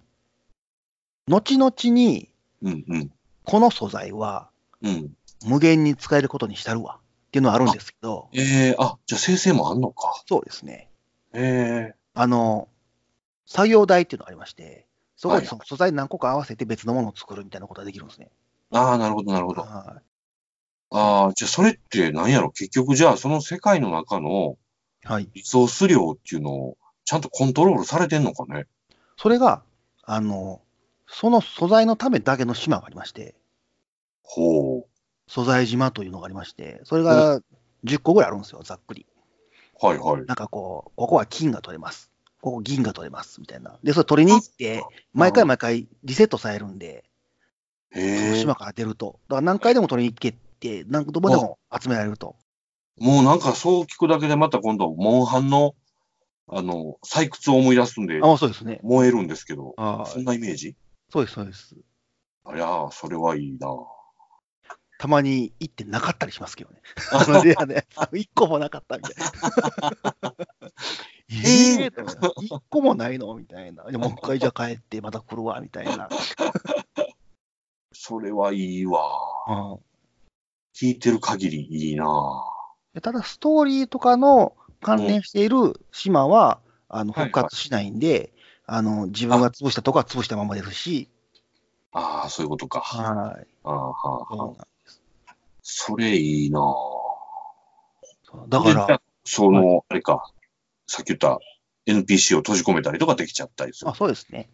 [1.29, 2.31] 後々に、
[2.63, 3.13] うんうん。
[3.45, 4.51] この素材は
[4.83, 5.11] うん。
[5.47, 6.99] 無限に使えることにしたるわ
[7.29, 10.23] っていうのはあるんですけど、ええあ、じゃあ生成もあんのか。
[10.27, 10.89] そうですね。
[11.35, 12.69] ええあの、
[13.45, 14.87] 作業台っていうのがありまして、
[15.17, 18.31] そこはいにその素材何個か合わせて別のものを作るみたいなことができるんですね。
[18.71, 19.63] ああ、なるほど、なるほど。
[19.63, 20.01] は
[20.91, 22.51] ああ、じゃあそれって何やろ？
[22.51, 24.57] 結局じゃあその世界の中の
[25.05, 25.07] い。
[25.07, 25.29] はい。
[25.35, 28.67] リソース量っていうのをちゃんとコントロールされてんのかね？
[29.17, 29.63] それが、
[30.03, 30.61] あの、
[31.07, 33.35] その素材のためだけの島がありまして、
[34.23, 34.87] ほう。
[35.29, 37.41] 素材島というのがありまして、それが
[37.85, 39.07] 10個ぐらいあるんですよ、ざっくり。
[39.81, 40.25] はいはい。
[40.27, 42.11] なんかこう、ここは金が取れます。
[42.41, 43.79] こう銀が取れますみたいな。
[43.83, 47.05] で、それ取りに行って、毎回毎回リセットされるんで、
[47.93, 48.37] その。
[48.37, 49.19] 島から出ると。
[49.29, 50.35] だから何回でも取りに行け
[50.73, 52.37] って、何度もでも集められると。
[52.99, 55.75] もうなんかそう聞くだけでまた今度、モンハンの、
[56.47, 58.79] あの、採掘を思い出すんであ、、そうですね。
[58.83, 60.77] 燃えるんですけど、あそんなイメージ？
[61.11, 61.75] そうです、そうです。
[62.45, 63.69] あいやー、それはいいな。
[64.99, 66.81] たまに行ってなかったりしますけどね。
[67.13, 70.35] あのレアで、 あの一個もなかったみたいな。
[71.29, 73.35] ええと思って一個もないの？
[73.35, 73.85] みたいな。
[73.85, 76.09] でもう一回じゃあ帰ってまた来るわ、みたいな。
[77.93, 79.01] それはいいわ。
[79.49, 79.94] うん
[80.75, 82.07] 聞いてる限りいいな。
[82.95, 88.33] でただ、ストーリーとかの関連している島は、あのはい復活しないんで、
[88.67, 91.09] あの自分が潰したとこは潰したままですし、
[91.93, 92.81] ああ、そういうことか。
[92.81, 93.47] はい。
[93.65, 94.67] ああはあはあ
[95.63, 96.61] それいいな。
[98.49, 100.31] だかでら、その、あれか、
[100.87, 101.39] さっき言った
[101.87, 103.95] NPC を閉じ込めたりとかできちゃったりするあ。
[103.95, 104.51] そうですね。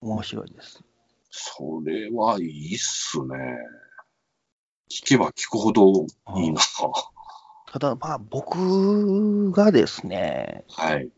[0.00, 0.82] 面白いです。
[1.30, 3.26] それはいいっすね。
[4.90, 6.06] 聞けば聞くほど
[6.36, 6.60] いいな。
[7.72, 11.10] ただ、まあ、僕がですね、はい。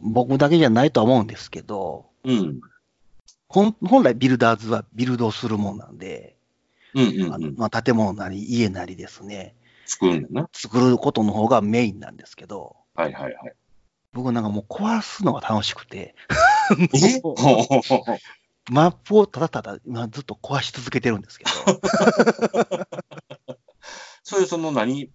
[0.00, 2.60] 僕だけじゃないとは思うんですけど、うん。
[3.48, 6.36] 本本来ビルダーズはビルドをするもんなんで、
[6.94, 7.34] うんうんうん。
[7.34, 9.56] あのまあ、建物なり家なりですね、
[9.86, 10.48] 作るんだな。
[10.52, 13.52] 作ることの方がメインなんですけど、はいはいはい。
[14.12, 16.14] 僕なんかもう壊すのが楽しくて、
[18.70, 21.50] マップをただただ今ずっと壊し続けてるんですけど、
[24.22, 25.10] それその何？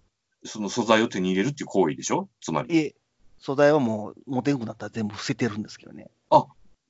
[0.46, 2.28] その素材を手に入れるっていう行為でしょ？
[2.40, 2.74] つまり。
[2.74, 2.94] いえ、
[3.38, 6.10] 素材はもう持てんくなったら全部伏せてるんですけどね。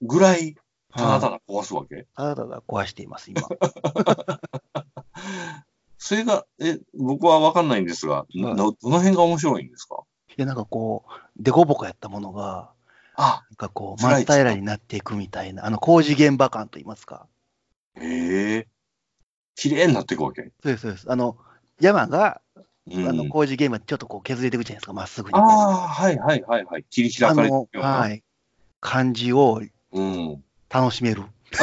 [0.03, 0.57] ぐらい、
[0.97, 2.07] ただたはいだ壊すわけ？
[2.17, 3.43] ただただ壊しています、今。
[5.99, 8.57] それが、え、僕はわかんないんですが、なはい。
[8.57, 10.03] どの辺が面白いんですか？
[10.37, 12.73] いや、なんかこう、デコボコやったものが、
[13.17, 17.27] あ、なんかこう、真っ平らになっていくみたいな、あの工事現場感といいますか。
[17.97, 18.69] へえ。
[19.55, 20.51] 綺麗になっていくわけ？
[20.63, 21.11] そうです、そうです。
[21.11, 21.37] あの、
[21.81, 22.41] 山が、
[22.91, 25.39] うん、あの工事現場にちょっとこう削れていくじゃないですか、まっすぐに。
[25.39, 26.85] ああ、はいはいはいはい。
[26.91, 27.83] 切り開あかれてるの、ような。
[27.89, 28.23] はい。
[28.81, 29.63] 感じを
[29.93, 30.45] うん。
[30.69, 31.23] 楽しめる。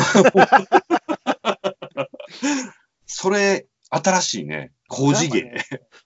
[3.06, 4.72] それ、新しいね。
[4.88, 5.54] 工事芸。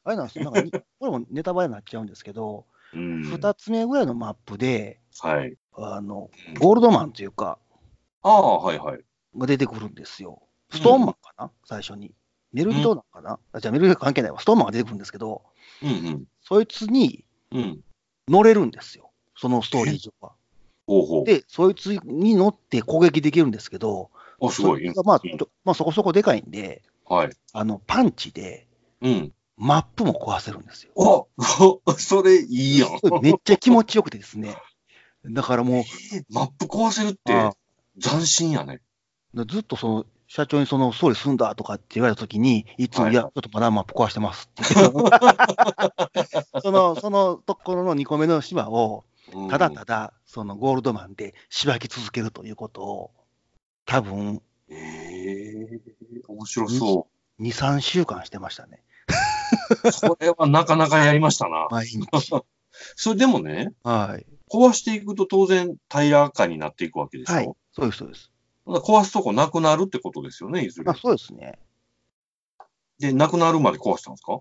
[0.03, 0.49] あれなんですよ。
[0.49, 3.21] なんか、これもネタバレになっちゃうんですけど、うん。
[3.21, 5.57] 二つ目ぐらいのマップで、はい。
[5.73, 7.57] あのうん、ゴールドマンというか、
[8.21, 8.99] ああ、はいはい。
[9.37, 10.41] が出てくるんですよ。
[10.71, 12.13] ストーンマンかな、最初に。
[12.53, 14.39] メルビトなのかな、あじゃあメルビト関係ないわ。
[14.39, 15.41] ストーンマンが出てくるんですけど、
[15.83, 17.59] うんそいつにうん。
[17.59, 17.83] うん。
[18.27, 19.11] 乗れるんですよ。
[19.35, 20.31] そのストーリー上は。
[20.87, 21.23] ほうほう。
[21.25, 24.09] で、そいつに乗って攻撃できるんですけど、
[24.41, 24.85] あ、すごい。
[25.03, 25.21] まあ、
[25.63, 27.29] まあ、そこそこでかいんで、はい。
[27.53, 28.67] あの、パンチで
[29.01, 29.33] うん。
[29.57, 30.91] マップも壊せるんですよ。
[30.97, 31.29] お
[31.97, 32.89] それいいやん。
[33.21, 34.55] めっちゃ気持ちよくてですね。
[35.29, 35.85] だからも
[36.29, 37.53] マップ壊せるってあ
[38.01, 38.81] 斬新やね。
[39.33, 44.63] う、ずっとその、社長にその、総理済んだとかって言われたときに、いつも、はいいや、ちょっとまだマップ壊してますって。
[46.61, 53.11] その、そのところの2個目の島を、うんただただ、そのゴールドマンでしばき続けるということを、
[53.85, 55.81] 多分、ええ
[56.27, 57.07] 面白そ
[57.39, 58.83] 2、3週間してましたね。
[59.83, 59.91] う。
[59.91, 61.67] それはなかなかやりましたな。
[61.71, 62.07] 毎日。
[62.95, 64.25] それでもね、はい。
[64.55, 67.33] 壊していくと当然平らかになっていくわけでしょ。
[67.33, 67.51] はい。
[67.73, 68.31] そうです、そうです。
[68.65, 70.95] 壊すとこなくなるってことですよね、いずれあ。
[70.95, 71.59] そうですね。
[72.99, 74.39] で、なくなるまで壊したんですか？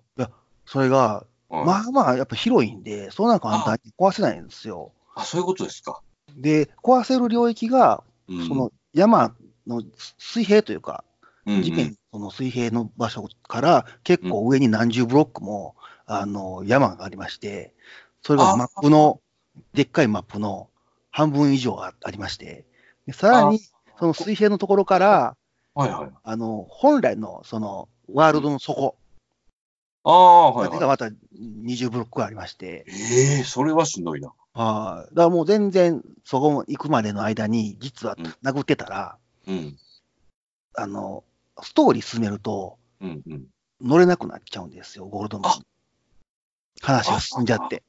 [0.67, 4.93] それが、はいまあまあ、やっぱ広いんで、そんな簡単に壊せないんですよ。
[5.15, 6.01] あ、そういうことですか。
[6.37, 9.35] で、壊せる領域が、うん、その山
[9.67, 9.83] の
[10.19, 11.05] 水平というか、
[11.47, 15.75] うんその水平の場所から結構上に何十ブロックも、
[16.07, 17.75] あの山がありまして、
[18.23, 19.21] それがマップの、
[19.73, 20.69] でっかいマップの
[21.11, 22.65] 半分以上あありまして、
[23.07, 23.61] でさらに
[23.99, 25.37] その水平のところから、
[25.75, 26.11] はいはい。
[26.23, 28.97] あの本来のそのワールドの底
[30.05, 30.79] ああ、はいはい。
[30.79, 34.33] がまた20ブロックありまして、ええそれはしんどいな。
[34.53, 39.17] はいだからもう全然そこ行くまでの間に、実はうん殴ってたら、
[39.49, 39.77] うん。
[40.77, 41.25] あの
[41.63, 43.47] ストーリー進めると、うんうん。
[43.81, 45.65] 乗れなくなっちゃうんですよ、ゴールドマンに。
[46.83, 47.83] 話が進んじゃって。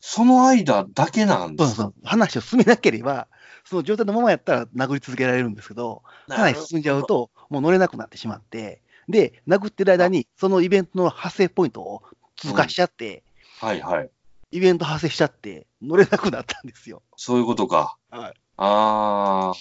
[0.00, 1.94] その間だけなんですそうそう。
[2.04, 3.26] 話を進めなければ、
[3.64, 12.02] その状態のままやったら殴り続けられるんですけど、話進んじゃうと、もう乗れなくなってしまって、で、殴ってる間に、そのイベントの発生ポイントを
[12.36, 13.22] 通過しちゃって、
[13.60, 14.10] はいはい。
[14.50, 17.02] イベント発生しちゃって、乗れなくなったんですよ。
[17.16, 17.96] そういうことか。
[18.10, 18.34] はい。
[18.56, 19.54] ああ、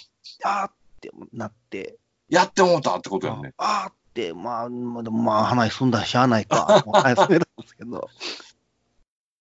[0.44, 0.72] あーっ
[1.02, 1.98] てなって、
[2.30, 3.54] やって思ったってことやね。
[3.58, 8.10] あーって、まあ、まあ、でもまあ話進んだらしゃあないか、もう話進めたんですけど、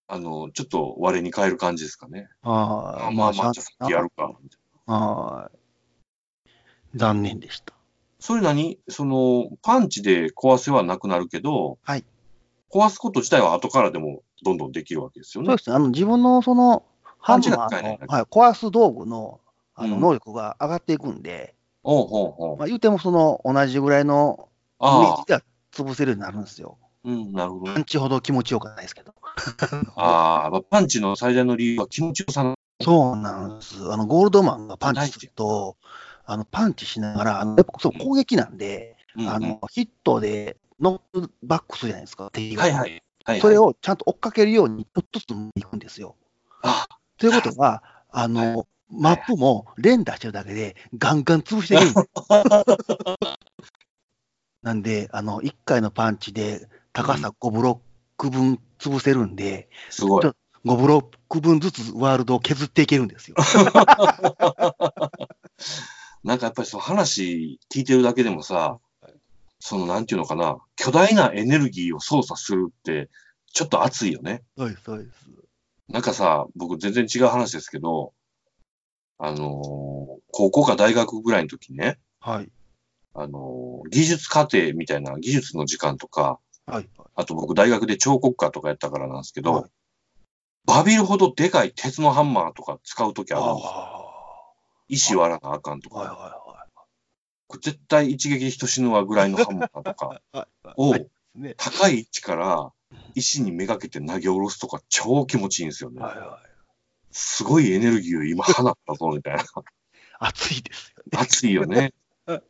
[0.09, 2.29] あの、ちょっと我に変える感じですかね。
[2.43, 4.33] ああまあまあ、じゃあやるか。
[4.87, 5.51] は
[6.95, 6.99] い。
[6.99, 7.75] 残念でした。
[8.21, 8.79] それ何？
[8.89, 12.05] その、パンチで壊せはなくなるけど、はい。
[12.71, 15.49] 壊すこと自体は後からでもどんどんできるわけですよね。
[15.49, 15.77] そうですね。
[15.77, 16.85] あの、自分のその、
[17.23, 19.41] パンチハンマーの、はい、壊す道具の、
[19.75, 22.57] あの、うん能力が上がっていくんで、おうほうほう。
[22.57, 24.49] まあ、言うてもその、同じぐらいの
[24.81, 25.43] イメーでは
[25.73, 26.79] 潰せるようになるんですよ。
[27.07, 27.79] うん、なるほどパ。
[27.79, 29.15] ンチほど気持ちよくはないですけど。
[29.95, 32.57] ああ、パンチの最大の理由は気持ちよさの。
[32.83, 33.77] そうなんです。
[33.93, 35.77] あの、ゴールドマンがパンチすると、
[36.25, 42.63] あの、パンチしながら、あの、やっぱそう攻撃なんで、うんうんあの、ヒットでノックバックするじゃないですか、敵が。
[42.63, 43.03] はいはい。
[43.25, 46.17] はい、それをちゃんと追っかけるように、ちょっとずついくんですよ。
[46.63, 46.87] あ
[47.19, 53.17] ということは、あの、マップも連打してるだけで、ガンガン潰していけるんですよ。
[54.63, 57.79] なんで、あの、1回のパンチで高さ5ブロッ
[58.17, 60.35] ク分潰せるんで、すごいちょ。
[60.65, 63.37] 5ブロック分ずつワールドを削っていけるんですよ。
[66.25, 68.81] なんかやっぱりその話聞いてるだけでもさ、
[69.61, 73.11] そのなんていうのかな、巨大なエネルギーを操作するって、
[73.53, 74.43] ちょっと熱いよね。
[74.57, 75.31] そうです、そうです。
[75.89, 78.15] なんかさ、僕全然違う話ですけど、
[79.19, 82.51] あのー高校か大学ぐらいの時にね、はい。
[83.15, 86.89] あのー技術課程みたいな技術の時間とか、はい。
[87.15, 89.71] あと僕大学で彫刻家とかやったからなんですけど、はい
[90.67, 93.71] バビルほどでかい鉄のハンマーとか使う時あるんですよ。
[93.73, 94.53] あ
[94.89, 95.99] 石割らなあかんとあ。
[96.01, 96.67] はいか、は
[97.47, 100.21] これ絶対一撃で人死ぬわぐらいのハンマーとか。
[100.77, 100.95] を。
[101.57, 102.73] 高い位置から
[103.15, 106.01] 石にめがけて投げ下ろすとか超気持ちいいんですよね。
[106.01, 106.49] はいはい。
[107.13, 109.45] すごいエネルギーを今放ったぞみたいな。
[110.19, 111.19] 熱いですよね。
[111.19, 111.93] 熱いよね。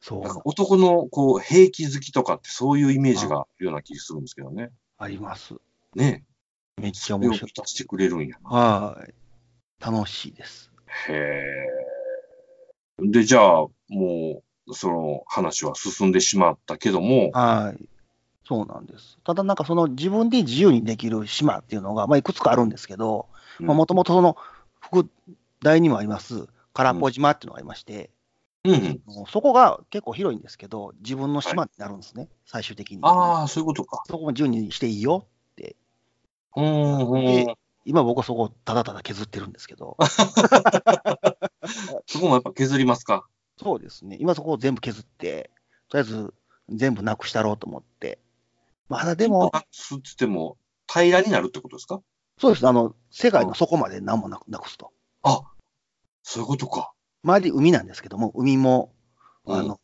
[0.00, 4.70] そう男のこう兵器好きとかってそういうイメージがあるような気がするんですけどね。
[4.98, 5.54] あります。
[5.94, 6.24] ね
[6.80, 7.50] めっちゃ面白い。
[7.50, 8.50] 満たしてくれるんやな。
[8.50, 9.14] はい。
[9.84, 10.70] 楽しいです。
[11.08, 13.08] へえ。
[13.08, 17.88] で、じゃあ、もう、その話は進んでしまったけども、はい。
[18.46, 19.18] そうなんです。
[19.24, 23.26] ただなんかその自分で自由にできる島っていうのが、まあ、いくつかあるんですけど、
[23.58, 24.36] もともとその
[24.80, 25.08] 副
[25.62, 28.10] 題にもあります、空っぽ島っていうのがありまして、
[28.66, 29.26] うんうん。
[29.26, 32.98] そこが結構広いんですけど、自分の島になるんですね、最終的に。
[33.02, 34.02] ああ、そういうことか。
[34.06, 35.26] そこも自由にしていいよ。
[36.56, 37.46] うーん、うんで。
[37.88, 39.96] 今僕はそこをただただ削ってるんですけど、
[42.08, 43.28] そこもやっぱ削りますか。
[43.62, 45.50] そうですね、今そこを全部削って、
[45.88, 46.34] とりあえず
[46.68, 48.18] 全部なくしたろうと思って。
[48.88, 50.56] まだでも、なくすって言っても、
[50.92, 52.00] 平らになるってことですか？
[52.40, 54.90] そうです、あの、世界の底まで何もなくなくすと。
[55.22, 55.42] あ、
[56.24, 56.92] そういうことか。
[57.26, 58.92] 周り海なんですけども、海も、
[59.46, 59.80] うんあの、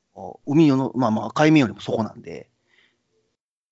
[0.46, 2.48] 海の、まあまあ、海面よりも底なんで、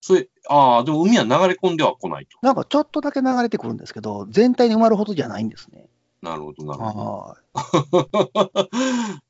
[0.01, 2.39] それ、ああ、でも海は流れ込んでは来ないと。
[2.43, 5.89] なんかちょっとだけ流れてくるんですけど、全体に埋まるほどじゃないんですね。
[6.23, 8.61] なるほど、なるほはい。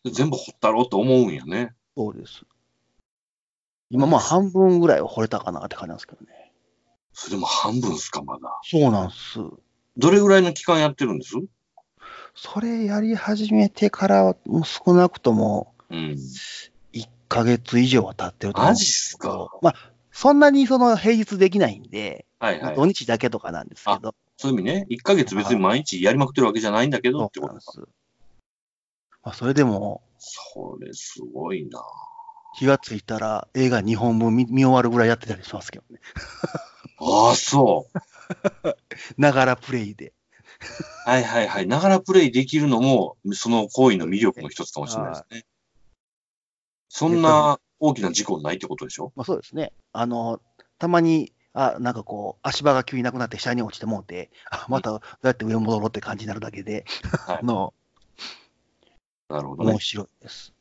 [0.05, 0.11] ど。
[0.11, 1.75] 全部掘ったろうと思うんやね。
[1.97, 2.45] そうです。
[3.91, 6.53] 今まあ半分ぐらいは掘れたかなって感じなんですけどね。
[7.13, 8.61] それでも半分っすか、まだ。
[8.63, 9.41] そうなんです。
[9.97, 11.35] どれぐらいの期間やってるんです？
[12.43, 16.17] それやり始めてからはもう少なくともうん。
[16.95, 19.51] 1ヶ月以上は経ってると思うんマジっですすか？
[19.61, 19.75] まあ、
[20.11, 22.77] そんなにその平日できないんで、はいはい。
[22.77, 24.87] 土日だけとかなんですけど、そういう意味ね。
[24.89, 27.79] 1ヶ月別に毎日やりまくってるわけじゃないんだけどってことです。
[29.23, 31.83] まあ、それでも、それすごいな。
[32.57, 36.01] 気がついたら映画2本分見見終わるぐらいやってたりしますけどね。
[36.99, 38.75] ああ、そう。
[39.21, 40.15] ながらプレイで。
[41.07, 41.67] はいはいはい。
[41.67, 45.45] ながらプレイできるのも、その行為の魅力の一つかもしれないですね。
[46.89, 49.13] そんな大きな事故ないってことでしょ？
[49.17, 49.73] まあ、そうですね。
[49.93, 50.41] あの、
[50.79, 56.85] たまに、あ、なんかこう、足場が急になくなって下に落ちてもうて、あ、またどうやって上戻ろうって感じになるだけで、
[57.27, 57.75] はいあの、
[59.29, 59.81] なるほどね面。
[59.81, 60.53] 白いです。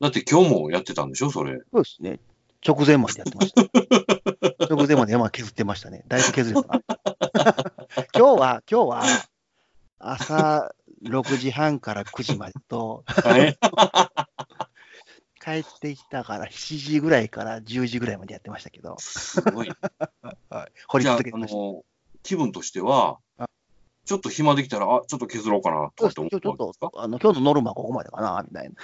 [0.00, 1.30] だって今日もやってたんでしょ？
[1.30, 1.58] それ。
[1.72, 2.18] そうですね。
[2.66, 3.62] 直前までやってました。
[4.68, 6.04] 直前まで山削ってましたね。
[6.08, 6.82] だいぶ削れたな。
[8.14, 9.02] 今日は、今日は、
[9.98, 13.58] 朝6時半から9時までと、はい。
[15.40, 19.70] 帰ってきたから7時ぐらいから10時ぐらいまでやってましたけど、すごい。
[20.50, 21.58] はい、掘り続けてました。
[22.24, 23.46] 気分としてはあ、
[24.04, 28.74] ちょっと暇できたら、あ、ちょっと削ろうかな、とそうかって思です今日ちょっとあの、今日のノルマはここまでかな、みたいな。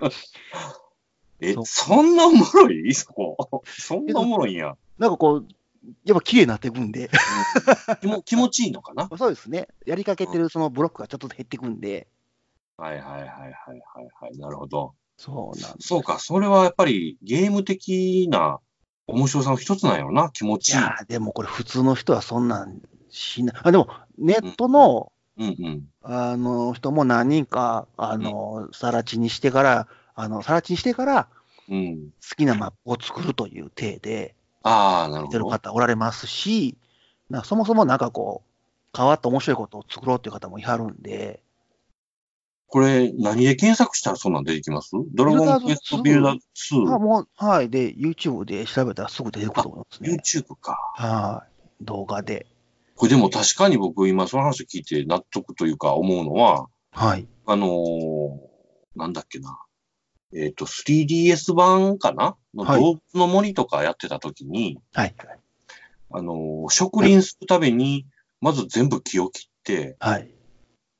[1.42, 2.92] えそんなおもろい？
[2.94, 3.62] そこ。
[3.66, 4.76] そんなおもろいんや。
[4.98, 5.48] なんかこう、
[6.04, 7.10] やっぱ綺麗になっていくんで、
[8.00, 9.08] 気も気持ちいいのかな？
[9.18, 9.68] そうですね。
[9.84, 12.06] やりかけてるそのブロックがちょっと減っていくんで、
[12.76, 13.52] はいはいはいはいはい
[14.20, 14.38] はい。
[14.38, 14.94] なるほど。
[15.16, 15.74] そうなん。
[15.80, 18.60] そうか、それはやっぱりゲーム的な
[19.06, 20.76] 面白さの一つなんやろな、気持いちいい。
[20.76, 22.80] やーでもこれ普通の人はそんなん
[23.10, 23.56] しない。
[23.62, 23.88] あ、でも、
[24.18, 25.88] ネットの、うんうん。
[26.02, 31.28] あの、人も何人か、あの、さら地にしてから、あの、さら地にしてから、
[31.68, 32.10] うん。
[32.28, 35.56] 好きなマップを作るという体で、ああ、なる見てるほど。
[35.56, 36.76] 方おられますし、
[37.30, 41.42] なそもそもなんかこう、変わった面白いことを作ろうっていう方もいはるんで、
[42.66, 44.92] これ、何で検索したらそんなん出てきます？
[45.12, 46.38] ドラゴンクエストビルダー
[46.72, 46.94] 2。
[46.94, 47.68] あもう、はい。
[47.68, 50.10] で、YouTube で調べたらすぐ出てくると思いますね。
[50.10, 50.78] YouTube か。
[50.94, 51.44] は
[51.80, 51.84] い。
[51.84, 52.46] 動画で。
[52.96, 57.26] これでも確かに僕今その話を聞いて納得というか思うのは、はい。
[57.44, 58.38] あのー
[58.94, 59.58] なんだっけな。
[60.34, 62.36] えっ、と、3DS 版かな？
[62.54, 65.14] のはい動物の森とかやってた時に、はい。
[66.10, 68.06] あのー植林するために、
[68.40, 70.30] まず全部木を切って、はい。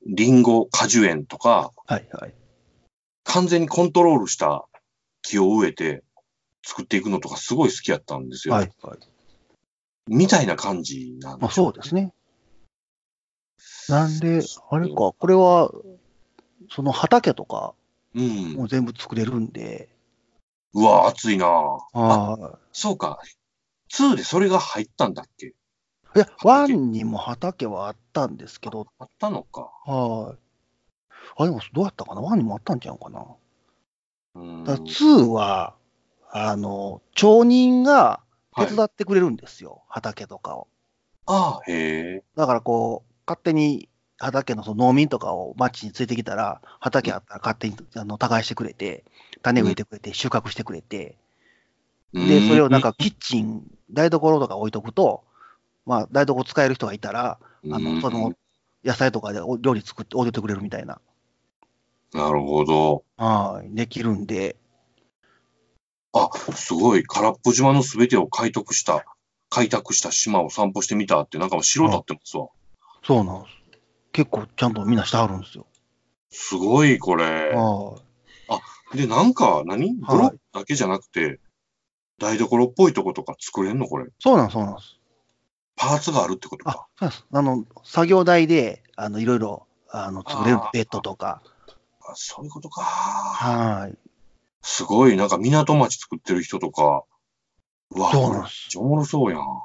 [0.07, 2.09] リンゴ、果樹園とか、はい。
[2.13, 2.35] はい。
[3.25, 4.67] 完全にコントロールした
[5.23, 6.03] 木を植えて
[6.65, 8.55] 作っていくのとかすごい好きやったんですよ。
[8.55, 8.71] はい。
[8.83, 8.99] はい。
[10.09, 12.13] みたいな感じなんまあ、でしょそうですね。
[13.89, 15.71] なんで、あれか、これは、
[16.71, 17.75] その畑とか
[18.15, 18.63] うん。
[18.63, 19.89] も全部作れるんで、
[20.75, 23.21] うわ、熱いなはそうか。
[23.89, 25.55] 2でそれが入ったんだっけ？
[26.15, 26.19] い。
[26.19, 29.71] いや、ワンにも畑はあったんですけど、あったのか。
[29.87, 30.39] はい。
[31.37, 32.21] あ、でもどうやったかな？
[32.21, 33.25] ワンにもあったんちゃうかな
[34.35, 34.65] うん。
[34.65, 35.75] だから2は、
[36.31, 38.23] あの、町人が
[38.57, 40.69] 手はい伝ってくれるんですよ、畑とかを。
[41.27, 41.73] ああ、へ
[42.17, 42.25] え。
[42.37, 43.89] だからこう、勝手に
[44.23, 49.05] 畑のその農民とかを町に連れてきたら、畑あったら勝手にあの耕してくれて、
[49.43, 51.17] 種植えてくれて、収穫してくれて、
[52.15, 55.25] で、それをなんかキッチン、台所とか置いとくと、
[55.87, 58.33] まあ、台所使える人がいたら、うん、あの、その、
[58.85, 61.01] 野菜とかでお料理作って置いてくれるみたいな、
[62.13, 63.05] なるほど。
[63.17, 64.57] はい、できるんで、
[66.13, 67.05] あ、すごい。
[67.05, 69.05] 空っぽ島のすべてを開拓した、
[69.49, 72.49] 開拓した島を散歩してみたって、なんか城立ってますわ。
[73.03, 73.62] そうなんです。
[74.13, 75.67] 結構ちゃんとみんなしてはるんですよ。
[76.31, 77.51] すごい、これ。
[77.55, 77.99] は
[78.95, 78.97] い。
[78.97, 81.41] で、なんか何、はいブロックだけじゃなくて、
[82.19, 84.07] 台所っぽいとことか作れんのこれ？
[84.19, 84.99] そうなんです、そうなんです。
[85.77, 87.27] パーツがあるってことあか。、そうです。
[87.33, 91.43] あの、作業台で、あの、いろいろ、あの、作れるベッドとか。
[92.01, 92.83] あそういうことか。
[92.83, 93.97] はい。
[94.63, 97.05] すごい、なんか港町作ってる人とか。
[97.91, 99.41] うわ、そうなんですおもろそうやん。
[99.41, 99.65] は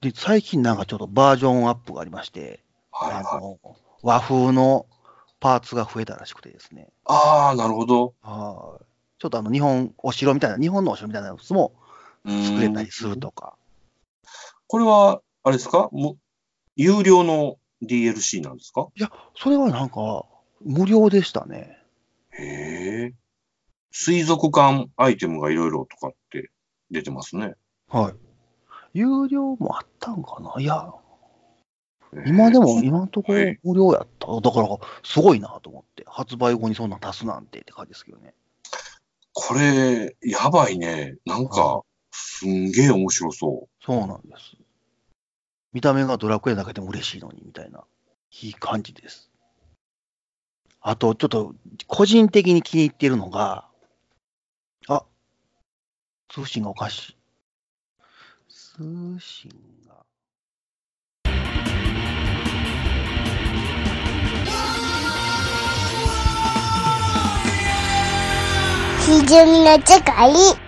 [0.00, 2.60] で、最近なんかちょっとバージョンアップがありまして、
[2.92, 3.14] いはい。
[3.14, 3.58] あの、
[4.02, 4.86] 和風の
[5.40, 6.88] パーツが増えたらしくてですね。
[7.04, 8.14] ああ、なるほど。
[8.22, 8.84] はい。
[9.18, 11.72] ちょっとあの、日本、お城みたいな、日本のお城みたいなやつも
[12.24, 13.56] 作れたりするとか。
[14.66, 15.88] これは、あれですか？
[15.92, 16.18] もう
[16.76, 18.88] 有料の DLC なんですか？
[18.94, 20.24] いや、それはなんか、
[20.60, 21.78] 無料でしたね。
[22.32, 23.14] へえ。
[23.90, 26.50] 水族館アイテムがいろいろとかって
[26.90, 27.54] 出てますね。
[27.88, 28.14] はい。
[28.92, 30.60] 有料もあったんかな？
[30.60, 30.92] いや、
[32.26, 34.40] 今でも、今のところはい無料やった。
[34.40, 34.68] だから、
[35.02, 36.04] すごいなと思って。
[36.06, 38.34] 発売後にそんなん足すなんてって感じですけどね。
[39.32, 41.16] これ、やばいね。
[41.24, 44.56] なんか、すんげえ面白そそうなんです。
[45.72, 47.84] 見た目がドラクエだけでも嬉しいのに、みたいな。
[48.42, 49.30] いい感じです。
[50.80, 51.54] あと、ちょっと、
[51.86, 53.68] 個人的に気に入っているのが、
[54.88, 55.04] あ、
[56.28, 57.16] 通信がおかしい。
[58.48, 59.50] 通信？
[69.00, 70.67] ひじゅみの世界。